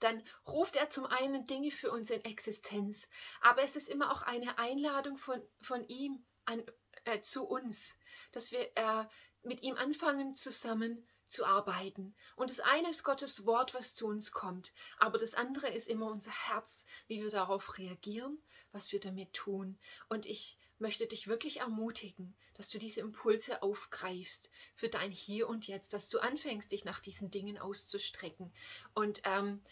dann 0.00 0.22
ruft 0.46 0.76
er 0.76 0.90
zum 0.90 1.06
einen 1.06 1.46
Dinge 1.46 1.70
für 1.70 1.90
uns 1.90 2.10
in 2.10 2.24
Existenz, 2.24 3.08
aber 3.40 3.62
es 3.62 3.76
ist 3.76 3.88
immer 3.88 4.12
auch 4.12 4.22
eine 4.22 4.58
Einladung 4.58 5.18
von, 5.18 5.42
von 5.60 5.84
ihm 5.84 6.24
an, 6.44 6.62
äh, 7.04 7.20
zu 7.20 7.44
uns, 7.44 7.94
dass 8.32 8.52
wir 8.52 8.70
äh, 8.76 9.04
mit 9.42 9.62
ihm 9.62 9.76
anfangen 9.76 10.34
zusammen 10.36 11.06
zu 11.28 11.44
arbeiten. 11.44 12.14
Und 12.36 12.50
das 12.50 12.60
eine 12.60 12.90
ist 12.90 13.04
Gottes 13.04 13.44
Wort, 13.44 13.74
was 13.74 13.94
zu 13.94 14.06
uns 14.06 14.32
kommt, 14.32 14.72
aber 14.98 15.18
das 15.18 15.34
andere 15.34 15.68
ist 15.68 15.86
immer 15.86 16.10
unser 16.10 16.32
Herz, 16.32 16.86
wie 17.06 17.22
wir 17.22 17.30
darauf 17.30 17.78
reagieren, 17.78 18.42
was 18.72 18.92
wir 18.92 19.00
damit 19.00 19.32
tun. 19.34 19.78
Und 20.08 20.26
ich 20.26 20.58
möchte 20.78 21.06
dich 21.06 21.26
wirklich 21.26 21.60
ermutigen, 21.60 22.36
dass 22.54 22.68
du 22.68 22.78
diese 22.78 23.00
Impulse 23.00 23.62
aufgreifst 23.62 24.50
für 24.74 24.88
dein 24.88 25.10
Hier 25.10 25.48
und 25.48 25.66
Jetzt, 25.66 25.92
dass 25.92 26.08
du 26.08 26.18
anfängst, 26.20 26.72
dich 26.72 26.84
nach 26.84 27.00
diesen 27.00 27.30
Dingen 27.30 27.58
auszustrecken. 27.58 28.52
Und 28.94 29.20
ähm, 29.24 29.62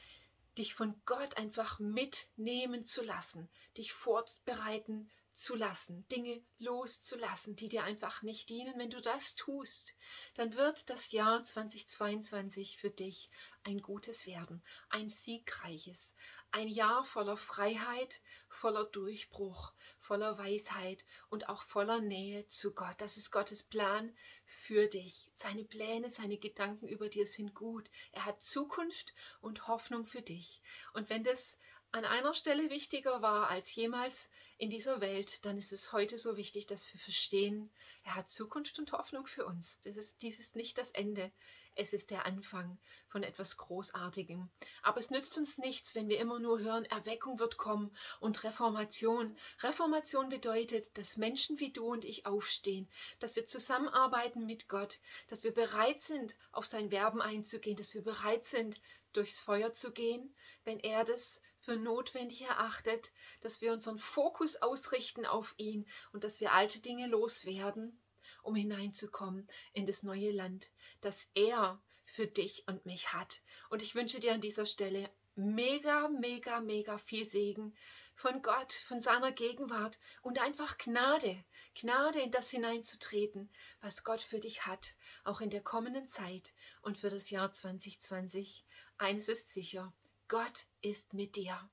dich 0.58 0.74
von 0.74 1.00
Gott 1.04 1.36
einfach 1.36 1.78
mitnehmen 1.78 2.84
zu 2.84 3.02
lassen, 3.02 3.48
dich 3.76 3.92
vorbereiten 3.92 5.10
zu 5.36 5.54
lassen, 5.54 6.08
Dinge 6.08 6.42
loszulassen, 6.58 7.56
die 7.56 7.68
dir 7.68 7.84
einfach 7.84 8.22
nicht 8.22 8.48
dienen. 8.48 8.78
Wenn 8.78 8.88
du 8.88 9.02
das 9.02 9.34
tust, 9.34 9.94
dann 10.34 10.54
wird 10.54 10.88
das 10.88 11.12
Jahr 11.12 11.44
2022 11.44 12.78
für 12.78 12.90
dich 12.90 13.30
ein 13.62 13.82
gutes 13.82 14.26
werden, 14.26 14.64
ein 14.88 15.10
siegreiches, 15.10 16.14
ein 16.56 16.68
Jahr 16.68 17.04
voller 17.04 17.36
Freiheit, 17.36 18.22
voller 18.48 18.86
Durchbruch, 18.86 19.72
voller 20.00 20.38
Weisheit 20.38 21.04
und 21.28 21.50
auch 21.50 21.62
voller 21.62 22.00
Nähe 22.00 22.48
zu 22.48 22.72
Gott. 22.72 22.94
Das 22.96 23.18
ist 23.18 23.30
Gottes 23.30 23.62
Plan 23.62 24.16
für 24.46 24.86
dich. 24.86 25.30
Seine 25.34 25.64
Pläne, 25.64 26.08
seine 26.08 26.38
Gedanken 26.38 26.88
über 26.88 27.10
dir 27.10 27.26
sind 27.26 27.54
gut. 27.54 27.90
Er 28.12 28.24
hat 28.24 28.40
Zukunft 28.40 29.12
und 29.42 29.68
Hoffnung 29.68 30.06
für 30.06 30.22
dich. 30.22 30.62
Und 30.94 31.10
wenn 31.10 31.24
das 31.24 31.58
an 31.92 32.06
einer 32.06 32.32
Stelle 32.32 32.70
wichtiger 32.70 33.20
war 33.20 33.50
als 33.50 33.74
jemals 33.74 34.30
in 34.56 34.70
dieser 34.70 35.02
Welt, 35.02 35.44
dann 35.44 35.58
ist 35.58 35.72
es 35.72 35.92
heute 35.92 36.16
so 36.16 36.38
wichtig, 36.38 36.66
dass 36.66 36.90
wir 36.90 36.98
verstehen, 36.98 37.70
er 38.02 38.14
hat 38.14 38.30
Zukunft 38.30 38.78
und 38.78 38.92
Hoffnung 38.92 39.26
für 39.26 39.44
uns. 39.44 39.78
Das 39.82 39.98
ist, 39.98 40.22
dies 40.22 40.40
ist 40.40 40.56
nicht 40.56 40.78
das 40.78 40.90
Ende. 40.92 41.30
Es 41.78 41.92
ist 41.92 42.10
der 42.10 42.24
Anfang 42.24 42.78
von 43.06 43.22
etwas 43.22 43.58
Großartigem. 43.58 44.48
Aber 44.82 44.98
es 44.98 45.10
nützt 45.10 45.36
uns 45.36 45.58
nichts, 45.58 45.94
wenn 45.94 46.08
wir 46.08 46.18
immer 46.18 46.38
nur 46.38 46.58
hören, 46.58 46.86
Erweckung 46.86 47.38
wird 47.38 47.58
kommen 47.58 47.94
und 48.18 48.44
Reformation. 48.44 49.36
Reformation 49.60 50.30
bedeutet, 50.30 50.96
dass 50.96 51.18
Menschen 51.18 51.60
wie 51.60 51.72
du 51.72 51.84
und 51.86 52.06
ich 52.06 52.24
aufstehen, 52.24 52.88
dass 53.20 53.36
wir 53.36 53.44
zusammenarbeiten 53.44 54.46
mit 54.46 54.68
Gott, 54.68 55.00
dass 55.28 55.44
wir 55.44 55.52
bereit 55.52 56.00
sind, 56.00 56.34
auf 56.50 56.64
sein 56.64 56.90
Werben 56.90 57.20
einzugehen, 57.20 57.76
dass 57.76 57.94
wir 57.94 58.02
bereit 58.02 58.46
sind, 58.46 58.80
durchs 59.12 59.40
Feuer 59.40 59.74
zu 59.74 59.92
gehen, 59.92 60.34
wenn 60.64 60.80
er 60.80 61.04
das 61.04 61.42
für 61.58 61.76
notwendig 61.76 62.42
erachtet, 62.42 63.12
dass 63.42 63.60
wir 63.60 63.72
unseren 63.72 63.98
Fokus 63.98 64.56
ausrichten 64.56 65.26
auf 65.26 65.52
ihn 65.58 65.86
und 66.12 66.24
dass 66.24 66.40
wir 66.40 66.52
alte 66.52 66.80
Dinge 66.80 67.06
loswerden 67.06 68.00
um 68.46 68.54
hineinzukommen 68.54 69.48
in 69.72 69.86
das 69.86 70.02
neue 70.02 70.30
Land, 70.30 70.70
das 71.00 71.30
er 71.34 71.82
für 72.04 72.26
dich 72.26 72.64
und 72.66 72.86
mich 72.86 73.12
hat. 73.12 73.42
Und 73.68 73.82
ich 73.82 73.94
wünsche 73.94 74.20
dir 74.20 74.32
an 74.32 74.40
dieser 74.40 74.66
Stelle 74.66 75.10
mega, 75.34 76.08
mega, 76.08 76.60
mega 76.60 76.96
viel 76.98 77.26
Segen 77.26 77.76
von 78.14 78.40
Gott, 78.40 78.72
von 78.72 79.00
seiner 79.00 79.32
Gegenwart 79.32 79.98
und 80.22 80.38
einfach 80.38 80.78
Gnade, 80.78 81.44
Gnade 81.74 82.20
in 82.20 82.30
das 82.30 82.48
hineinzutreten, 82.48 83.50
was 83.82 84.04
Gott 84.04 84.22
für 84.22 84.40
dich 84.40 84.64
hat, 84.64 84.94
auch 85.24 85.42
in 85.42 85.50
der 85.50 85.60
kommenden 85.60 86.08
Zeit 86.08 86.54
und 86.80 86.96
für 86.96 87.10
das 87.10 87.28
Jahr 87.28 87.52
2020. 87.52 88.64
Eines 88.96 89.28
ist 89.28 89.52
sicher, 89.52 89.92
Gott 90.28 90.66
ist 90.80 91.12
mit 91.12 91.36
dir 91.36 91.68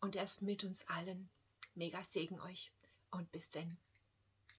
und 0.00 0.16
er 0.16 0.24
ist 0.24 0.40
mit 0.40 0.64
uns 0.64 0.88
allen. 0.88 1.28
Mega 1.74 2.02
Segen 2.02 2.40
euch 2.40 2.72
und 3.10 3.30
bis 3.30 3.50
denn. 3.50 3.76